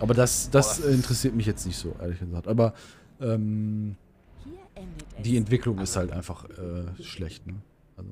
[0.01, 2.49] Aber das, das, Boah, das- interessiert mich jetzt nicht so, ehrlich gesagt.
[2.49, 2.75] Aber
[3.21, 3.95] ähm,
[4.43, 5.23] Hier endet es.
[5.23, 7.55] die Entwicklung ist halt einfach äh, schlecht, ne?
[7.97, 8.11] Also,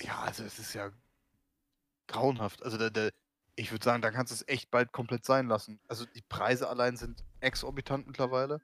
[0.00, 0.90] Ja, also es ist ja
[2.06, 2.62] grauenhaft.
[2.62, 3.10] Also der, der,
[3.56, 5.80] ich würde sagen, da kannst du es echt bald komplett sein lassen.
[5.88, 8.60] Also die Preise allein sind exorbitant mittlerweile.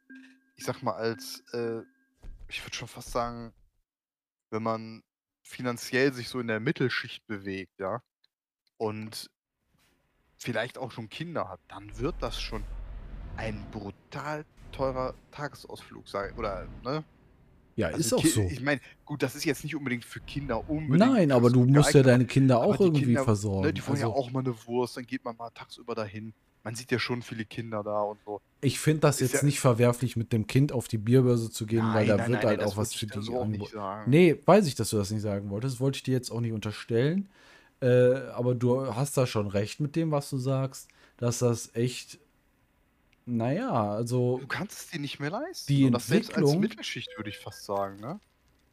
[0.57, 1.83] Ich sag mal, als, äh,
[2.49, 3.53] ich würde schon fast sagen,
[4.51, 5.03] wenn man
[5.43, 8.03] finanziell sich so in der Mittelschicht bewegt, ja,
[8.79, 9.31] und
[10.39, 12.65] vielleicht auch schon Kinder hat, dann wird das schon
[13.37, 16.35] ein brutal teurer Tagesausflug sein.
[16.37, 17.05] Oder, ne?
[17.77, 18.41] Ja, Also ist auch so.
[18.51, 20.99] Ich meine, gut, das ist jetzt nicht unbedingt für Kinder unbedingt.
[21.13, 23.67] Nein, aber du musst ja deine Kinder auch irgendwie Kinder, versorgen.
[23.67, 26.33] Ne, die wollen ja Also, auch mal eine Wurst, dann geht man mal tagsüber dahin.
[26.65, 28.41] Man sieht ja schon viele Kinder da und so.
[28.61, 31.65] ich finde das ist jetzt ja- nicht verwerflich, mit dem Kind auf die Bierbörse zu
[31.65, 33.79] gehen, weil da nein, wird nein, halt auch was für ich da die so angeboten.
[34.07, 35.79] Nee, weiß ich, dass du das nicht sagen wolltest.
[35.79, 37.29] Wollte ich dir jetzt auch nicht unterstellen.
[37.81, 42.19] Äh, aber du hast da schon recht mit dem, was du sagst, dass das echt,
[43.27, 45.73] naja, also Du kannst es dir nicht mehr leisten.
[45.73, 48.21] Die und das selbst als Mittelschicht würde ich fast sagen, ne?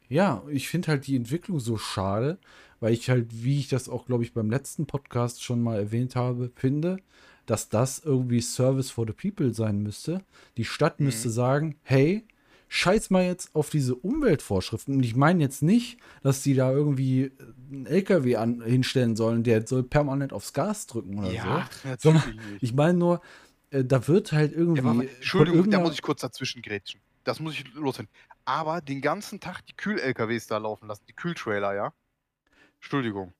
[0.08, 2.38] Ja, ich finde halt die Entwicklung so schade,
[2.80, 6.14] weil ich halt, wie ich das auch, glaube ich, beim letzten Podcast schon mal erwähnt
[6.14, 6.98] habe, finde,
[7.46, 10.22] dass das irgendwie Service for the People sein müsste.
[10.56, 11.06] Die Stadt Mhm.
[11.06, 12.24] müsste sagen, hey,
[12.68, 14.96] scheiß mal jetzt auf diese Umweltvorschriften.
[14.96, 17.30] Und ich meine jetzt nicht, dass die da irgendwie
[17.72, 21.36] einen LKW an, hinstellen sollen, der soll permanent aufs Gas drücken oder so.
[21.98, 23.20] Sondern ich meine nur,
[23.74, 24.82] äh, da wird halt irgendwie.
[24.82, 27.00] Ja, aber, Entschuldigung, da muss ich kurz dazwischen grätschen.
[27.24, 28.10] Das muss ich loswerden.
[28.44, 31.92] Aber den ganzen Tag die Kühl-LKWs da laufen lassen, die Kühltrailer, ja?
[32.76, 33.32] Entschuldigung.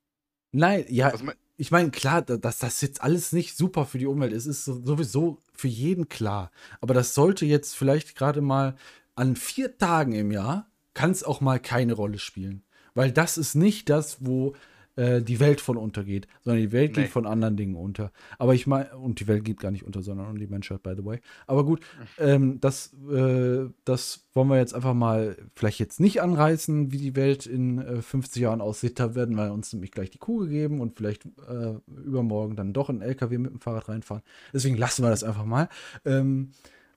[0.53, 4.07] Nein, ja, mein, ich meine, klar, da- dass das jetzt alles nicht super für die
[4.07, 6.51] Umwelt ist, ist so- sowieso für jeden klar.
[6.81, 8.77] Aber das sollte jetzt vielleicht gerade mal
[9.15, 12.65] an vier Tagen im Jahr, kann es auch mal keine Rolle spielen.
[12.95, 14.55] Weil das ist nicht das, wo
[14.97, 17.03] äh, die Welt von untergeht, sondern die Welt Nee.
[17.03, 18.13] geht von anderen Dingen unter.
[18.39, 20.95] Aber ich meine, und die Welt geht gar nicht unter, sondern um die Menschheit, by
[20.97, 21.21] the way.
[21.47, 21.81] Aber gut,
[22.19, 27.17] ähm, das, äh, das wollen wir jetzt einfach mal vielleicht jetzt nicht anreißen, wie die
[27.17, 28.99] Welt in äh, 50 Jahren aussieht.
[29.01, 31.75] Da werden wir uns nämlich gleich die Kugel geben und vielleicht äh,
[32.05, 34.23] übermorgen dann doch in einen LKW mit dem Fahrrad reinfahren.
[34.53, 35.69] Deswegen lassen wir das einfach mal.
[36.05, 36.51] Ähm,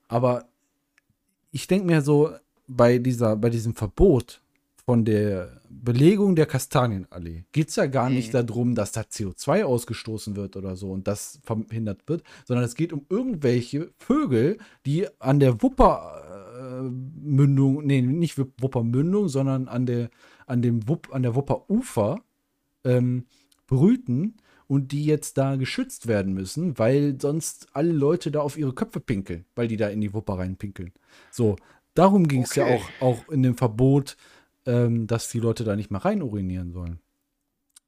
[0.08, 0.48] aber
[1.50, 2.30] ich denke mir so,
[2.68, 4.42] bei, dieser, bei diesem Verbot
[4.88, 8.32] von der Belegung der Kastanienallee geht es ja gar nicht Mhm.
[8.32, 12.94] darum, dass da CO2 ausgestoßen wird oder so und das verhindert wird, sondern es geht
[12.94, 20.08] um irgendwelche Vögel, die an der Wuppermündung, nee, nicht Wuppermündung, sondern an der,
[20.46, 22.22] an dem Wupp, an der Wupperufer
[22.84, 23.26] ähm,
[23.66, 28.72] brüten und die jetzt da geschützt werden müssen, weil sonst alle Leute da auf ihre
[28.74, 30.92] Köpfe pinkeln, weil die da in die Wupper reinpinkeln.
[31.30, 31.56] So,
[31.94, 32.74] darum ging es ja Okay.
[32.74, 34.16] auch, auch in dem Verbot,
[34.68, 37.00] ähm, dass die Leute da nicht mehr rein urinieren sollen.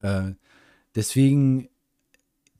[0.00, 0.32] Äh,
[0.94, 1.68] deswegen,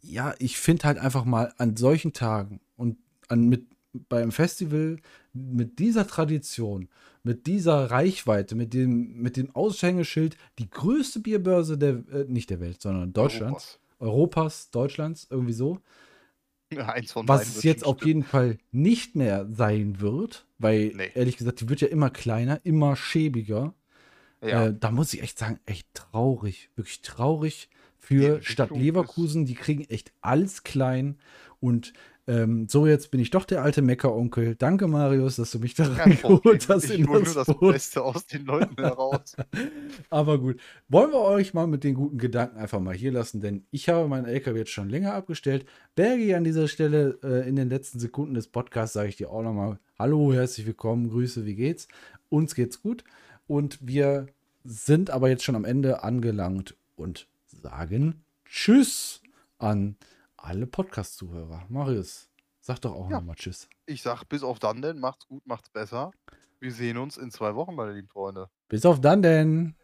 [0.03, 2.99] ja, ich finde halt einfach mal an solchen Tagen und
[3.29, 3.65] an, mit,
[4.11, 4.99] beim Festival
[5.33, 6.89] mit dieser Tradition,
[7.23, 12.61] mit dieser Reichweite, mit dem, mit dem Aushängeschild, die größte Bierbörse der, äh, nicht der
[12.61, 15.79] Welt, sondern Deutschlands, Europas, Deutschlands, irgendwie so,
[16.73, 17.13] Europas.
[17.13, 21.11] Von was es jetzt auf jeden Fall nicht mehr sein wird, weil Nee.
[21.15, 23.75] ehrlich gesagt, die wird ja immer kleiner, immer schäbiger.
[24.43, 24.67] Ja.
[24.67, 29.47] Äh, da muss ich echt sagen, echt traurig, wirklich traurig Die für Entwicklung Stadt Leverkusen.
[29.47, 31.19] Die kriegen echt alles klein
[31.61, 31.93] und
[32.27, 34.55] Ähm, so, jetzt bin ich doch der alte Meckeronkel.
[34.55, 37.73] Danke, Marius, dass du mich da reingeholt hast Ich in hole das nur das Boot.
[37.73, 39.35] Beste aus den Leuten heraus.
[40.11, 43.65] Aber gut, wollen wir euch mal mit den guten Gedanken einfach mal hier lassen, denn
[43.73, 45.67] ich habe meinen LKW jetzt schon länger abgestellt.
[45.97, 49.43] Bergi, an dieser Stelle äh, in den letzten Sekunden des Podcasts sage ich dir auch
[49.43, 51.89] nochmal Hallo, herzlich willkommen, Grüße, wie geht's?
[52.29, 53.03] Uns geht's gut
[53.51, 54.29] und wir
[54.63, 59.23] sind aber jetzt schon am Ende angelangt und sagen Tschüss
[59.59, 59.97] an
[60.37, 61.65] alle Podcast-Zuhörer.
[61.69, 62.31] Marius,
[62.61, 63.17] sag doch auch Ja.
[63.19, 63.69] nochmal Tschüss.
[63.87, 66.13] Ich sag bis auf dann denn, macht's gut, macht's besser.
[66.61, 68.49] Wir sehen uns in zwei Wochen, meine lieben Freunde.
[68.69, 69.75] Bis auf dann denn.